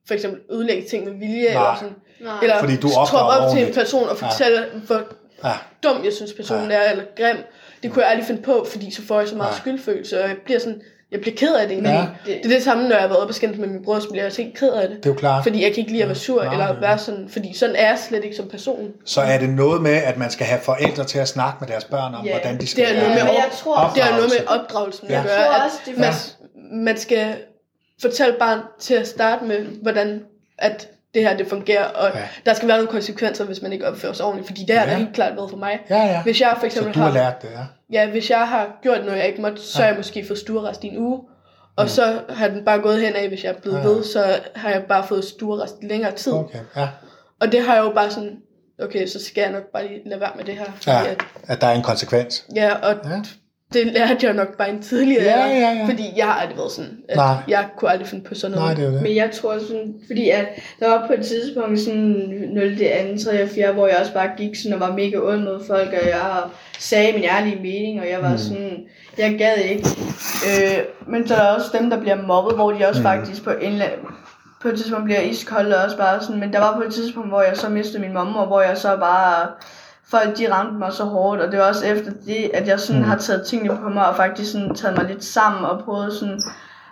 for 0.08 0.14
eksempel 0.14 0.40
ødelægge 0.52 0.88
ting 0.90 1.06
med 1.06 1.14
vilje, 1.14 1.44
Nej. 1.44 1.48
eller 1.52 1.76
sådan, 1.80 1.96
Nej. 2.22 2.34
eller 2.42 2.60
Fordi 2.60 2.76
du 2.76 2.90
troppe 2.90 3.18
op 3.18 3.56
til 3.56 3.68
en 3.68 3.74
person 3.74 4.10
og 4.10 4.18
Ja. 4.22 4.28
fortælle, 4.28 4.66
hvor 4.88 5.02
Ja. 5.44 5.52
dum 5.84 6.04
jeg 6.06 6.14
synes 6.14 6.34
personen 6.34 6.72
Ja. 6.72 6.78
er, 6.78 6.92
eller 6.92 7.04
grim. 7.18 7.38
Det 7.84 7.92
kunne 7.92 8.02
jeg 8.04 8.12
aldrig 8.12 8.28
finde 8.28 8.42
på, 8.42 8.66
fordi 8.72 8.92
så 8.92 9.02
får 9.08 9.20
jeg 9.20 9.30
så 9.30 9.36
meget 9.36 9.52
Ja. 9.52 9.58
skyldfølelse, 9.58 10.24
og 10.24 10.30
jeg 10.30 10.38
bliver 10.46 10.60
sådan, 10.60 10.82
jeg 11.12 11.22
bliver 11.22 11.36
ked 11.38 11.56
af 11.56 11.68
det. 11.68 11.84
Ja. 11.84 11.90
Ja. 11.92 12.02
Det, 12.26 12.40
det 12.44 12.46
er 12.46 12.50
det 12.56 12.64
samme, 12.64 12.84
når 12.84 12.92
jeg 12.96 13.02
har 13.02 13.08
været 13.08 13.20
oppe 13.22 13.32
og 13.32 13.36
skændt 13.36 13.60
med 13.60 13.68
min 13.68 13.84
bror, 13.84 14.00
så 14.00 14.08
bliver 14.08 14.22
jeg 14.22 14.26
altså 14.26 14.42
ikke 14.42 14.54
ked 14.54 14.70
af 14.70 14.88
det. 14.90 14.98
Det 14.98 15.06
er 15.06 15.10
jo 15.10 15.16
klart. 15.16 15.44
Fordi 15.44 15.64
jeg 15.64 15.70
kan 15.74 15.78
ikke 15.80 15.92
lide 15.92 16.02
at 16.04 16.10
være 16.10 16.16
sur, 16.18 16.44
Nej, 16.44 16.54
eller 16.54 16.66
er 16.66 16.80
være 16.80 16.98
sådan, 16.98 17.30
fordi 17.30 17.54
sådan 17.58 17.76
er 17.76 17.88
jeg 17.90 18.00
slet 18.00 18.24
ikke 18.24 18.36
som 18.36 18.48
person. 18.48 18.92
Så 19.06 19.22
er 19.22 19.38
det 19.38 19.50
noget 19.50 19.82
med, 19.82 19.92
at 19.92 20.18
man 20.18 20.30
skal 20.32 20.46
have 20.46 20.62
forældre 20.62 21.04
til 21.04 21.20
at 21.20 21.28
snakke 21.28 21.58
med 21.60 21.68
deres 21.68 21.84
børn 21.84 22.14
om, 22.16 22.26
Ja, 22.26 22.32
hvordan 22.32 22.60
de 22.60 22.68
skal 22.68 22.84
det 22.86 22.92
er 22.92 22.96
noget 22.96 23.10
Ja, 23.10 23.16
med 23.16 23.24
men 23.24 23.34
jeg 23.34 23.46
op- 23.52 23.58
tror, 23.58 23.92
Det 23.96 24.04
har 24.04 24.12
noget 24.18 24.32
med 24.40 24.48
opdragelsen 24.60 25.08
Ja. 25.10 25.14
at 25.20 25.26
Jeg 25.26 25.36
gøre, 25.38 25.46
tror 25.46 25.64
også, 25.66 25.78
det 25.86 25.98
man, 25.98 26.14
man 26.86 26.98
skal 26.98 27.36
fortælle 28.02 28.36
barn 28.40 28.60
til 28.80 28.94
at 28.94 29.08
starte 29.08 29.46
med, 29.46 29.58
hvordan 29.82 30.24
at 30.58 30.88
det 31.14 31.22
her 31.24 31.38
det 31.38 31.48
fungerer, 31.48 31.84
og 31.86 32.10
Ja. 32.14 32.20
ja. 32.20 32.28
der 32.46 32.54
skal 32.54 32.68
være 32.68 32.78
nogle 32.78 32.92
konsekvenser, 32.92 33.46
hvis 33.46 33.62
man 33.62 33.74
ikke 33.74 33.88
opfører 33.88 34.14
sig 34.14 34.26
ordentligt, 34.26 34.48
fordi 34.48 34.66
det 34.68 34.76
har 34.78 34.86
Ja. 34.86 34.92
ja. 34.92 34.98
helt 34.98 35.14
klart 35.14 35.36
været 35.36 35.50
for 35.50 35.58
mig. 35.58 35.80
Ja, 35.90 36.04
ja. 36.04 36.24
Hvis 36.24 36.42
jeg 36.42 36.52
for 36.54 36.60
Så 36.60 36.66
eksempel 36.66 36.94
du 36.94 37.00
har 37.00 37.08
har, 37.08 37.14
lært 37.14 37.42
det, 37.42 37.48
ja. 37.92 38.02
ja, 38.02 38.10
hvis 38.10 38.30
jeg 38.30 38.48
har 38.48 38.80
gjort 38.82 39.06
noget, 39.06 39.18
jeg 39.18 39.28
ikke 39.28 39.42
måtte, 39.42 39.62
så 39.62 39.80
har 39.82 39.88
jeg 39.88 39.98
måske 39.98 40.26
fået 40.28 40.40
stuerrest 40.40 40.84
i 40.84 40.88
en 40.88 40.98
uge, 40.98 41.20
og 41.76 41.90
så 41.90 42.20
har 42.30 42.48
den 42.48 42.66
bare 42.66 42.80
gået 42.80 43.02
hen 43.02 43.16
af, 43.16 43.28
hvis 43.28 43.44
jeg 43.44 43.50
er 43.50 43.60
blevet 43.62 43.78
Ja. 43.78 43.84
ved, 43.84 44.04
så 44.04 44.40
har 44.56 44.70
jeg 44.70 44.84
bare 44.90 45.08
fået 45.08 45.26
stuerrest 45.26 45.76
i 45.82 45.86
længere 45.88 46.12
tid. 46.12 46.34
Okay, 46.34 46.60
ja. 46.76 46.88
Og 47.42 47.52
det 47.52 47.62
har 47.62 47.76
jeg 47.76 47.84
jo 47.84 47.90
bare 47.90 48.12
sådan, 48.12 48.38
okay, 48.84 49.08
så 49.08 49.26
skal 49.26 49.42
jeg 49.42 49.52
nok 49.52 49.64
bare 49.74 49.88
lige 49.88 50.10
lade 50.10 50.22
være 50.22 50.32
med 50.36 50.46
det 50.46 50.54
her. 50.58 50.66
Fordi 50.66 50.90
Ja, 50.92 51.06
at, 51.06 51.22
at 51.48 51.62
der 51.62 51.68
er 51.68 51.72
en 51.74 51.84
konsekvens. 51.84 52.46
ja, 52.56 52.74
og 52.76 52.96
Ja. 53.10 53.22
Det 53.74 53.86
lærte 53.88 54.26
jeg 54.26 54.34
nok 54.34 54.58
bare 54.58 54.70
en 54.70 54.82
tidligere 54.82 55.24
Ja, 55.24 55.46
ja, 55.48 55.72
ja. 55.74 55.86
fordi 55.90 56.04
jeg 56.18 56.26
har 56.26 56.34
aldrig 56.34 56.58
været 56.58 56.72
sådan, 56.72 56.92
at 57.10 57.16
Nej. 57.16 57.36
jeg 57.48 57.66
kunne 57.78 57.92
aldrig 57.92 58.08
finde 58.08 58.24
på 58.24 58.36
sådan 58.36 58.58
noget. 58.58 58.66
Nej, 58.68 58.74
det 58.86 58.86
er 58.88 58.92
det. 58.92 59.02
Men 59.02 59.16
jeg 59.16 59.30
tror 59.32 59.60
sådan, 59.60 59.94
fordi 60.08 60.30
at 60.30 60.46
der 60.80 60.88
var 60.90 61.08
på 61.08 61.14
et 61.14 61.26
tidspunkt 61.26 61.80
sådan 61.80 62.00
0. 62.54 62.78
2. 63.18 63.24
3. 63.32 63.44
og 63.44 63.50
4. 63.50 63.72
hvor 63.72 63.88
jeg 63.88 63.98
også 64.00 64.14
bare 64.14 64.30
gik 64.38 64.56
sådan 64.56 64.74
og 64.74 64.80
var 64.80 64.92
mega 64.96 65.18
ond 65.18 65.44
mod 65.44 65.64
folk, 65.68 65.88
og 66.02 66.10
jeg 66.10 66.22
sagde 66.80 67.14
min 67.14 67.24
ærlige 67.24 67.56
mening, 67.56 68.00
og 68.02 68.10
jeg 68.10 68.22
var 68.22 68.32
Mm. 68.32 68.38
sådan, 68.38 68.78
jeg 69.18 69.36
gad 69.38 69.58
ikke. 69.58 69.88
Øh, 70.48 70.78
men 71.08 71.28
så 71.28 71.36
er 71.36 71.40
der 71.40 71.48
også 71.56 71.68
dem, 71.80 71.90
der 71.90 72.00
bliver 72.00 72.22
mobbet, 72.22 72.56
hvor 72.56 72.72
de 72.72 72.88
også 72.88 73.00
Mm. 73.02 73.06
faktisk 73.06 73.44
på 73.44 73.50
en 73.62 73.72
eller 73.72 73.86
anden- 73.86 74.06
på 74.62 74.68
et 74.68 74.76
tidspunkt 74.78 75.06
bliver 75.06 75.22
iskolde 75.22 75.78
og 75.78 75.84
også 75.84 75.98
bare 75.98 76.22
sådan, 76.22 76.40
men 76.40 76.54
der 76.54 76.60
var 76.60 76.76
på 76.76 76.82
et 76.82 76.94
tidspunkt, 76.94 77.30
hvor 77.30 77.42
jeg 77.42 77.58
så 77.58 77.70
mistede 77.70 78.00
min 78.02 78.14
mamma, 78.14 78.40
og 78.40 78.48
hvor 78.48 78.62
jeg 78.62 78.78
så 78.78 78.98
bare, 78.98 79.48
folk 80.12 80.38
de 80.38 80.54
ramte 80.54 80.80
mig 80.80 80.94
så 80.94 81.04
hårdt, 81.04 81.42
og 81.42 81.52
det 81.52 81.60
var 81.60 81.66
også 81.66 81.86
efter 81.86 82.12
det, 82.26 82.52
at 82.54 82.68
jeg 82.68 82.80
sådan 82.80 83.02
Mm. 83.02 83.06
mm. 83.06 83.10
har 83.10 83.18
taget 83.18 83.46
tingene 83.48 83.78
på 83.84 83.90
mig, 83.90 84.08
og 84.10 84.16
faktisk 84.16 84.52
sådan 84.52 84.76
taget 84.76 84.98
mig 84.98 85.06
lidt 85.10 85.24
sammen, 85.24 85.66
og 85.66 85.82
prøvet 85.86 86.14
sådan, 86.14 86.40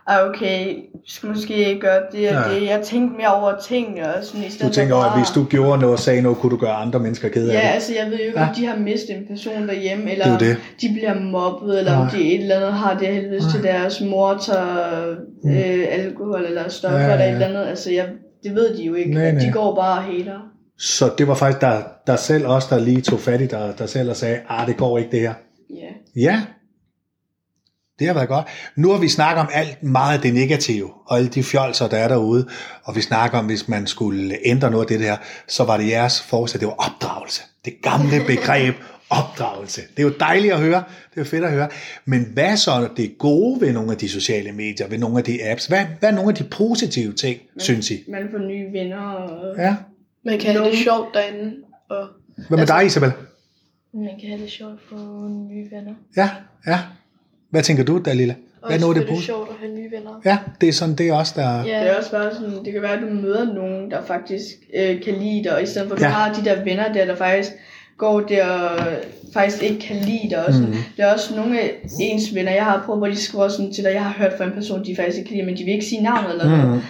ah, 0.08 0.30
okay, 0.30 0.68
jeg 0.68 0.84
skal 1.08 1.30
måske 1.30 1.78
gøre 1.82 2.02
det 2.12 2.30
og 2.30 2.36
Ja. 2.52 2.56
det. 2.60 2.68
Jeg 2.68 2.82
tænkte 2.84 3.18
mere 3.18 3.34
over 3.34 3.54
tingene, 3.64 4.16
og 4.16 4.24
sådan 4.24 4.44
i 4.48 4.50
stedet 4.50 4.68
Du 4.68 4.74
tænker 4.74 4.96
over, 4.96 5.04
at 5.06 5.18
hvis 5.20 5.30
du 5.30 5.44
gjorde 5.44 5.80
noget 5.82 5.94
og 5.94 6.00
sagde 6.00 6.22
noget, 6.22 6.38
kunne 6.38 6.50
du 6.52 6.58
gøre 6.58 6.74
andre 6.74 7.00
mennesker 7.00 7.30
kede 7.30 7.52
af 7.52 7.56
Ja, 7.56 7.68
det. 7.68 7.74
altså 7.74 7.92
jeg 8.04 8.06
ved 8.12 8.18
jo 8.18 8.24
ikke, 8.24 8.40
Ja. 8.40 8.48
om 8.50 8.56
de 8.56 8.66
har 8.66 8.76
mistet 8.78 9.18
en 9.18 9.28
person 9.30 9.68
derhjemme, 9.68 10.12
eller 10.12 10.26
Det 10.26 10.34
om 10.34 10.40
det. 10.40 10.58
de 10.82 10.88
bliver 10.94 11.20
mobbet, 11.20 11.80
eller 11.80 11.94
om 11.98 12.02
Nej. 12.06 12.12
de 12.12 12.34
et 12.36 12.42
eller 12.42 12.56
andet 12.56 12.74
har 12.74 12.98
det 12.98 13.08
helvedes 13.08 13.44
til 13.54 13.64
deres 13.64 14.02
mor 14.02 14.38
tager 14.46 15.10
øh, 15.46 15.86
alkohol 15.92 16.46
eller 16.46 16.70
stoffer 16.70 16.98
Mm. 16.98 17.04
Ja, 17.04 17.08
ja, 17.08 17.14
eller 17.14 17.26
ja. 17.26 17.30
et 17.32 17.36
eller 17.36 17.48
andet. 17.48 17.70
Altså 17.70 17.92
jeg, 17.94 18.06
det 18.44 18.56
ved 18.56 18.78
de 18.78 18.84
jo 18.84 18.94
ikke. 18.94 19.14
Nej, 19.14 19.32
nej. 19.32 19.42
De 19.46 19.52
går 19.52 19.76
bare 19.76 19.98
og 19.98 20.04
hater. 20.04 20.40
Så 20.80 21.14
det 21.18 21.28
var 21.28 21.34
faktisk 21.34 21.62
der, 21.62 21.84
der 22.08 22.16
selv 22.16 22.48
også, 22.48 22.68
der 22.72 22.80
lige 22.80 23.02
tog 23.02 23.20
fat 23.20 23.42
i 23.42 23.48
dig, 23.48 23.74
der 23.78 23.86
selv 23.86 24.10
og 24.10 24.16
sagde, 24.16 24.40
ah, 24.50 24.68
det 24.68 24.78
går 24.78 24.98
ikke 24.98 25.12
det 25.12 25.20
her. 25.20 25.34
Ja. 25.70 25.90
Ja, 26.16 26.42
det 28.00 28.08
har 28.08 28.14
været 28.14 28.28
godt. 28.28 28.46
Nu 28.76 28.92
har 28.92 29.00
vi 29.00 29.10
snakket 29.10 29.42
om 29.42 29.50
alt 29.54 29.84
meget 29.84 30.18
af 30.18 30.22
det 30.22 30.34
negative, 30.34 30.90
og 31.06 31.18
alle 31.18 31.30
de 31.30 31.44
fjolser, 31.44 31.88
der 31.88 31.98
er 31.98 32.08
derude, 32.08 32.48
og 32.84 32.96
vi 32.96 33.02
snakker 33.02 33.38
om, 33.38 33.46
hvis 33.46 33.68
man 33.68 33.88
skulle 33.88 34.38
ændre 34.46 34.72
noget 34.72 34.92
af 34.92 34.98
det 34.98 35.08
her, 35.08 35.18
så 35.48 35.64
var 35.64 35.78
det 35.78 35.90
jeres 35.90 36.22
forslag, 36.22 36.60
det 36.60 36.68
var 36.68 36.74
opdragelse. 36.74 37.42
Det 37.66 37.74
gamle 37.82 38.26
begreb 38.36 38.76
opdragelse. 39.10 39.82
Det 39.82 40.00
er 40.00 40.04
jo 40.04 40.14
dejligt 40.20 40.54
at 40.54 40.60
høre, 40.60 40.84
det 41.10 41.16
er 41.16 41.22
jo 41.22 41.24
fedt 41.24 41.44
at 41.44 41.52
høre. 41.52 41.70
Men 42.06 42.26
hvad 42.34 42.46
er 42.46 42.56
så 42.56 42.90
det 42.98 43.18
gode 43.18 43.62
ved 43.62 43.74
nogle 43.74 43.92
af 43.92 43.98
de 43.98 44.10
sociale 44.10 44.52
medier, 44.52 44.88
ved 44.88 44.98
nogle 44.98 45.18
af 45.18 45.24
de 45.24 45.52
apps? 45.52 45.66
Hvad, 45.66 45.86
hvad 46.00 46.10
er 46.10 46.14
nogle 46.14 46.30
af 46.30 46.36
de 46.36 46.44
positive 46.44 47.14
ting, 47.14 47.40
synes 47.58 47.92
I? 47.92 48.04
Man 48.08 48.28
får 48.32 48.38
nye 48.38 48.74
venner. 48.74 48.98
Og... 48.98 49.58
Ja. 49.58 49.76
Man 50.26 50.40
kan 50.40 50.52
have 50.52 50.66
det 50.70 50.78
sjovt 50.78 51.14
derinde, 51.14 51.56
og 51.90 52.08
Hvad 52.50 52.58
med 52.58 52.68
dig, 52.68 52.86
Isabel? 52.86 53.12
Man 53.94 54.10
kan 54.22 54.30
have 54.30 54.42
det 54.42 54.50
sjovt 54.52 54.74
at 54.74 54.80
få 54.90 54.96
nye 55.50 55.68
venner. 55.72 55.94
Ja, 56.18 56.30
ja. 56.68 56.80
Hvad 57.50 57.64
tænker 57.64 57.84
du, 57.84 58.02
Dalila? 58.06 58.34
Hvad 58.34 58.70
er 58.70 58.74
Også 58.74 58.86
noget 58.86 58.96
af 58.96 59.02
det 59.02 59.08
det 59.10 59.16
positive? 59.16 59.36
sjovt 59.36 59.50
at 59.50 59.56
have 59.60 59.76
nye 59.76 59.92
venner. 59.92 60.22
Ja, 60.26 60.38
det 60.62 60.70
er 60.70 60.74
sådan, 60.74 60.96
det 60.96 61.10
er 61.10 61.14
også 61.14 61.34
der... 61.36 61.64
Ja, 61.64 61.80
Det 61.84 61.90
er 61.92 61.98
også 61.98 62.12
bare 62.12 62.34
sådan, 62.34 62.66
det 62.66 62.74
kan 62.74 62.82
være, 62.82 62.94
at 62.94 63.02
du 63.02 63.08
møder 63.10 63.54
nogen, 63.54 63.92
der 63.92 64.04
faktisk 64.06 64.46
øh, 64.76 65.02
kan 65.02 65.14
lide 65.14 65.44
dig, 65.44 65.56
og 65.56 65.64
i 65.64 65.66
stedet 65.66 65.88
for, 65.88 65.96
at 65.96 66.02
du 66.02 66.06
Ja. 66.06 66.12
har 66.12 66.34
de 66.34 66.46
der 66.46 66.64
venner 66.64 66.94
der, 66.94 67.06
der 67.06 67.16
faktisk 67.16 67.52
går 67.98 68.20
der 68.22 68.46
og 68.48 68.80
faktisk 69.34 69.64
ikke 69.64 69.80
kan 69.80 69.96
lide 69.96 70.30
dig. 70.30 70.46
Og 70.46 70.54
sådan. 70.54 70.68
Mhm. 70.70 70.78
Mm. 70.78 70.84
Det 70.98 71.06
er 71.06 71.14
også 71.14 71.36
nogle 71.36 71.60
af 71.62 71.72
ens 72.00 72.36
venner, 72.36 72.52
jeg 72.52 72.66
har 72.66 72.84
prøvet, 72.86 73.00
hvor 73.00 73.08
de 73.08 73.16
skriver 73.16 73.48
sådan 73.48 73.74
til 73.74 73.84
dig, 73.84 73.94
jeg 73.94 74.04
har 74.04 74.14
hørt 74.24 74.34
fra 74.38 74.44
en 74.46 74.52
person, 74.52 74.86
de 74.86 74.96
faktisk 74.96 75.18
ikke 75.18 75.28
kan 75.28 75.38
lide, 75.38 75.46
men 75.46 75.58
de 75.58 75.64
vil 75.64 75.74
ikke 75.74 75.86
sige 75.86 76.04
navnet 76.04 76.32
eller 76.32 76.50
noget. 76.58 76.76
Mm. 76.76 76.82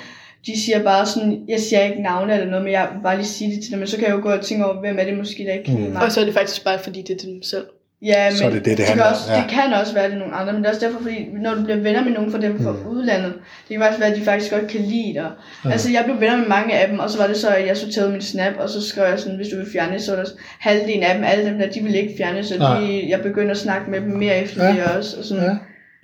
De 0.45 0.61
siger 0.65 0.83
bare 0.83 1.05
sådan, 1.05 1.39
jeg 1.47 1.59
siger 1.59 1.83
ikke 1.83 2.01
navne 2.01 2.33
eller 2.33 2.45
noget, 2.47 2.63
men 2.63 2.73
jeg 2.73 2.87
vil 2.93 3.03
bare 3.03 3.15
lige 3.15 3.25
sige 3.27 3.55
det 3.55 3.61
til 3.63 3.71
dem, 3.71 3.79
men 3.79 3.87
så 3.87 3.97
kan 3.97 4.07
jeg 4.07 4.15
jo 4.15 4.21
gå 4.21 4.29
og 4.29 4.41
tænke 4.41 4.65
over, 4.65 4.79
hvem 4.79 4.99
er 4.99 5.03
det 5.03 5.17
måske, 5.17 5.43
der 5.43 5.51
ikke 5.53 5.65
kan 5.65 5.73
Mm. 5.85 5.91
mig. 5.93 6.01
og 6.01 6.11
så 6.11 6.21
er 6.21 6.25
det 6.25 6.33
faktisk 6.33 6.63
bare 6.63 6.79
fordi, 6.79 7.01
det 7.01 7.21
er 7.21 7.25
dem 7.25 7.43
selv. 7.43 7.65
Ja, 8.05 8.29
men 8.29 8.37
Så 8.37 8.45
er 8.45 8.49
det 8.49 8.65
det, 8.65 8.77
det 8.77 8.77
kan 8.77 8.87
handler 8.87 9.05
om, 9.05 9.11
også, 9.13 9.33
ja. 9.33 9.41
Det 9.41 9.49
kan 9.49 9.73
også 9.73 9.93
være, 9.93 10.05
det 10.07 10.13
er 10.13 10.19
nogle 10.19 10.33
andre, 10.33 10.53
men 10.53 10.61
det 10.61 10.67
er 10.69 10.73
også 10.73 10.85
derfor, 10.85 10.99
fordi 11.01 11.27
når 11.41 11.53
du 11.53 11.63
bliver 11.63 11.77
venner 11.79 12.03
med 12.03 12.11
nogen 12.11 12.31
fra 12.31 12.41
dem 12.41 12.63
fra 12.63 12.71
Mm. 12.71 12.87
udlandet, 12.87 13.33
det 13.33 13.69
kan 13.77 13.79
faktisk 13.79 13.99
være, 13.99 14.09
at 14.11 14.17
de 14.17 14.21
faktisk 14.21 14.51
godt 14.53 14.67
kan 14.67 14.81
lide 14.81 15.13
dig. 15.13 15.29
Ja. 15.65 15.71
Altså, 15.71 15.91
jeg 15.91 16.03
blev 16.05 16.19
venner 16.19 16.37
med 16.37 16.47
mange 16.47 16.73
af 16.73 16.87
dem, 16.89 16.99
og 16.99 17.09
så 17.09 17.17
var 17.17 17.27
det 17.27 17.37
så, 17.37 17.49
at 17.49 17.67
jeg 17.67 17.77
sorterede 17.77 18.11
min 18.11 18.21
snap, 18.21 18.53
og 18.59 18.69
så 18.69 18.87
skrev 18.87 19.03
jeg 19.09 19.19
sådan, 19.19 19.35
hvis 19.37 19.47
du 19.47 19.57
vil 19.57 19.71
fjerne, 19.73 19.99
så 19.99 20.11
er 20.11 20.15
der 20.15 20.29
halvdelen 20.59 21.03
af 21.03 21.15
dem, 21.15 21.23
alle 21.23 21.45
dem 21.45 21.57
der, 21.59 21.69
de 21.69 21.79
vil 21.83 21.95
ikke 21.95 22.13
fjerne, 22.17 22.43
så 22.43 22.57
Nej. 22.57 22.79
de, 22.79 23.09
jeg 23.09 23.21
begyndte 23.21 23.51
at 23.51 23.57
snakke 23.57 23.91
med 23.91 24.01
dem 24.01 24.09
mere 24.11 24.37
efter 24.43 24.65
ja. 24.65 24.71
det 24.73 24.83
også. 24.97 25.17
Og 25.19 25.25
sådan, 25.25 25.43
Ja. 25.43 25.49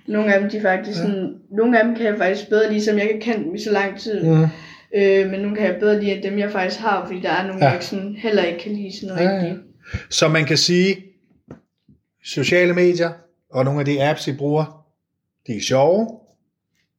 Ja. 0.08 0.14
Nogle 0.14 0.34
af 0.34 0.40
dem, 0.42 0.50
de 0.50 0.58
er 0.58 0.62
faktisk 0.62 0.98
sådan, 0.98 1.36
nogle 1.52 1.80
af 1.80 1.86
dem 1.86 1.96
kan 1.96 2.06
jeg 2.06 2.18
faktisk 2.18 2.50
bedre 2.50 2.70
lide, 2.74 2.84
som 2.86 2.98
jeg 2.98 3.12
ikke 3.12 3.26
har 3.26 3.34
kendt 3.34 3.46
dem 3.48 3.56
i 3.56 3.60
så 3.60 3.72
lang 3.72 4.00
tid. 4.00 4.24
Mm. 4.24 4.44
Øh, 4.96 5.30
men 5.32 5.40
nogle 5.40 5.56
kan 5.56 5.66
jeg 5.66 5.76
bedre 5.80 6.00
lide, 6.02 6.12
end 6.12 6.24
dem 6.24 6.40
jeg 6.40 6.52
faktisk 6.52 6.80
har, 6.82 7.06
fordi 7.08 7.20
der 7.22 7.30
er 7.32 7.48
nogle, 7.48 7.66
Ja. 7.66 7.70
ja. 7.70 7.74
jeg 7.76 7.84
sådan, 7.84 8.16
heller 8.20 8.44
ikke 8.44 8.60
kan 8.60 8.72
lide 8.74 9.00
sådan 9.00 9.18
Ja, 9.18 9.24
ja. 9.24 9.36
rigtig. 9.36 9.58
Så 10.10 10.28
man 10.28 10.46
kan 10.46 10.58
sige, 10.58 10.96
sociale 12.24 12.74
medier 12.74 13.10
og 13.52 13.66
nogle 13.66 13.80
af 13.80 13.86
de 13.86 14.04
apps, 14.10 14.28
I 14.28 14.34
bruger, 14.34 14.86
de 15.48 15.58
er 15.58 15.62
sjove. 15.62 16.08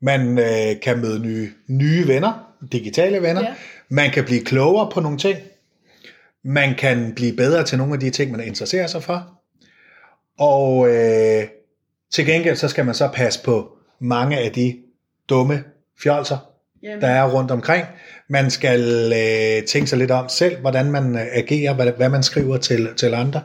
Man 0.02 0.38
øh, 0.38 0.80
kan 0.82 0.98
møde 0.98 1.22
nye, 1.22 1.48
nye 1.68 2.08
venner, 2.08 2.54
digitale 2.72 3.22
venner. 3.22 3.40
Ja. 3.42 3.54
Man 3.88 4.10
kan 4.10 4.24
blive 4.24 4.44
klogere 4.44 4.90
på 4.92 5.00
nogle 5.00 5.18
ting. 5.18 5.38
man 6.44 6.74
kan 6.74 7.12
blive 7.16 7.36
bedre 7.36 7.64
til 7.64 7.78
nogle 7.78 7.94
af 7.94 8.00
de 8.00 8.10
ting, 8.10 8.30
man 8.32 8.40
interesserer 8.46 8.86
sig 8.86 9.02
for. 9.02 9.40
Og 10.38 10.88
øh, 10.88 11.42
til 12.12 12.26
gengæld, 12.26 12.56
så 12.56 12.68
skal 12.68 12.84
man 12.84 12.94
så 12.94 13.08
passe 13.14 13.42
på 13.44 13.68
mange 14.00 14.38
af 14.38 14.52
de 14.52 14.76
dumme 15.28 15.64
fjolser, 16.02 16.38
Jamen, 16.82 17.00
der 17.00 17.08
er 17.08 17.32
rundt 17.34 17.50
omkring. 17.50 17.84
Man 18.28 18.50
skal 18.50 18.80
øh, 19.12 19.66
tænke 19.66 19.86
sig 19.90 19.98
lidt 19.98 20.10
om 20.10 20.28
selv, 20.28 20.56
hvordan 20.60 20.90
man 20.90 21.14
øh, 21.14 21.22
agerer, 21.32 21.74
hvad, 21.74 21.86
hvad 21.92 22.08
man 22.08 22.22
skriver 22.22 22.56
til, 22.56 22.88
til 22.96 23.14
andre. 23.14 23.42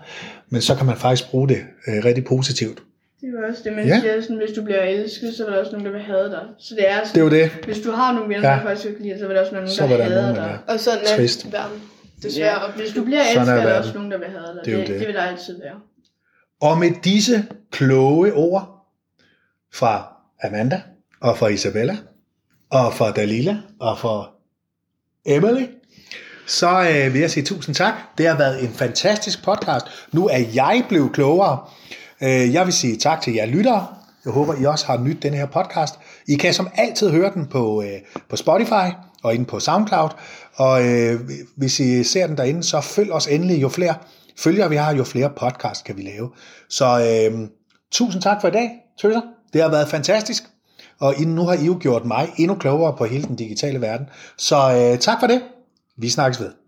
Men 0.49 0.61
så 0.61 0.75
kan 0.75 0.85
man 0.85 0.97
faktisk 0.97 1.29
bruge 1.29 1.49
det 1.49 1.57
øh, 1.87 2.05
rigtig 2.05 2.25
positivt. 2.25 2.79
det 3.21 3.27
er 3.27 3.31
jo 3.41 3.47
også 3.49 3.61
det, 3.63 3.73
man 3.73 3.87
Ja. 3.87 3.99
siger, 3.99 4.21
sådan, 4.21 4.37
hvis 4.37 4.51
du 4.55 4.63
bliver 4.63 4.81
elsket, 4.83 5.33
så 5.37 5.43
vil 5.45 5.53
der 5.53 5.59
også 5.59 5.71
nogen, 5.71 5.85
der 5.85 5.91
vil 5.91 6.01
hade 6.01 6.29
dig. 6.29 6.43
Så 6.59 6.75
det 6.75 6.89
er 6.89 6.93
Det 6.95 7.01
er 7.03 7.07
sådan, 7.07 7.21
jo 7.23 7.29
det. 7.29 7.49
hvis 7.65 7.79
du 7.79 7.91
har 7.91 8.13
nogle 8.13 8.35
venner, 8.35 8.49
Ja. 8.49 8.55
der 8.55 8.61
faktisk 8.63 8.87
ikke 8.89 9.01
lide 9.01 9.19
så 9.19 9.27
vil 9.27 9.35
der 9.35 9.41
også 9.41 9.53
nogen, 9.53 9.69
Så 9.69 9.81
der 9.83 9.87
vil 9.89 9.97
der 9.97 10.03
hader 10.03 10.21
nogen, 10.21 10.35
dig. 10.35 10.57
Og 10.67 10.79
sådan 10.79 10.99
er 11.11 11.15
Trist. 11.15 11.51
verden. 11.51 11.81
Desværre. 12.23 12.47
Ja, 12.49 12.57
og 12.57 12.71
hvis 12.73 12.89
du 12.95 13.03
bliver 13.03 13.23
Sådan 13.23 13.41
elsket, 13.41 13.57
er 13.57 13.61
er 13.61 13.69
der 13.69 13.77
også 13.79 13.93
nogen, 13.93 14.11
der 14.11 14.17
vil 14.17 14.27
hade 14.27 14.43
dig. 14.53 14.59
Er 14.59 14.63
Det, 14.63 14.77
det. 14.77 14.87
det. 14.87 14.99
det 14.99 15.07
vil 15.07 15.15
der 15.15 15.21
altid 15.21 15.59
være. 15.61 15.75
Og 16.61 16.77
med 16.77 16.91
disse 17.03 17.45
kloge 17.71 18.33
ord 18.33 18.87
fra 19.73 20.13
Amanda, 20.43 20.81
og 21.21 21.37
fra 21.37 21.47
Isabella, 21.47 21.97
og 22.69 22.93
fra 22.93 23.11
Dalila, 23.11 23.57
og 23.79 23.99
fra 23.99 24.29
Emily, 25.25 25.65
så 26.47 26.81
øh, 26.81 27.13
vil 27.13 27.21
jeg 27.21 27.31
sige 27.31 27.43
tusind 27.45 27.75
tak. 27.75 27.93
Det 28.17 28.27
har 28.27 28.37
været 28.37 28.63
en 28.63 28.73
fantastisk 28.73 29.43
podcast. 29.43 29.85
Nu 30.11 30.27
er 30.27 30.43
jeg 30.53 30.85
blevet 30.89 31.13
klogere. 31.13 31.59
Øh, 32.21 32.53
jeg 32.53 32.65
vil 32.65 32.73
sige 32.73 32.97
tak 32.97 33.21
til 33.21 33.33
jer 33.33 33.45
lyttere. 33.45 33.87
Jeg 34.25 34.33
håber, 34.33 34.55
I 34.61 34.65
også 34.65 34.85
har 34.85 34.97
nydt 34.97 35.23
den 35.23 35.33
her 35.33 35.45
podcast. 35.45 35.95
I 36.27 36.35
kan 36.35 36.53
som 36.53 36.69
altid 36.75 37.09
høre 37.09 37.33
den 37.33 37.45
på, 37.45 37.83
øh, 37.83 37.99
på 38.29 38.35
Spotify 38.35 38.93
og 39.23 39.33
inde 39.33 39.45
på 39.45 39.59
SoundCloud. 39.59 40.09
Og 40.55 40.87
øh, 40.87 41.19
hvis 41.55 41.79
I 41.79 42.03
ser 42.03 42.27
den 42.27 42.37
derinde, 42.37 42.63
så 42.63 42.81
følg 42.81 43.11
os 43.11 43.27
endelig. 43.27 43.61
Jo 43.61 43.69
flere 43.69 43.95
følgere 44.37 44.69
vi 44.69 44.75
har, 44.75 44.95
jo 44.95 45.03
flere 45.03 45.29
podcast 45.29 45.83
kan 45.83 45.97
vi 45.97 46.01
lave. 46.01 46.31
Så 46.69 46.85
øh, 46.85 47.47
tusind 47.91 48.21
tak 48.21 48.41
for 48.41 48.47
i 48.47 48.51
dag, 48.51 48.69
tøser. 49.01 49.21
Det 49.53 49.61
har 49.61 49.69
været 49.69 49.87
fantastisk. 49.87 50.43
Og 50.99 51.13
nu 51.19 51.45
har 51.45 51.53
I 51.53 51.65
jo 51.65 51.77
gjort 51.81 52.05
mig 52.05 52.29
endnu 52.37 52.55
klogere 52.55 52.97
på 52.97 53.05
hele 53.05 53.23
den 53.23 53.35
digitale 53.35 53.81
verden. 53.81 54.07
Så 54.37 54.55
øh, 54.55 54.99
tak 54.99 55.19
for 55.19 55.27
det. 55.27 55.41
Vi 55.97 56.09
snakkes 56.09 56.41
ved. 56.41 56.60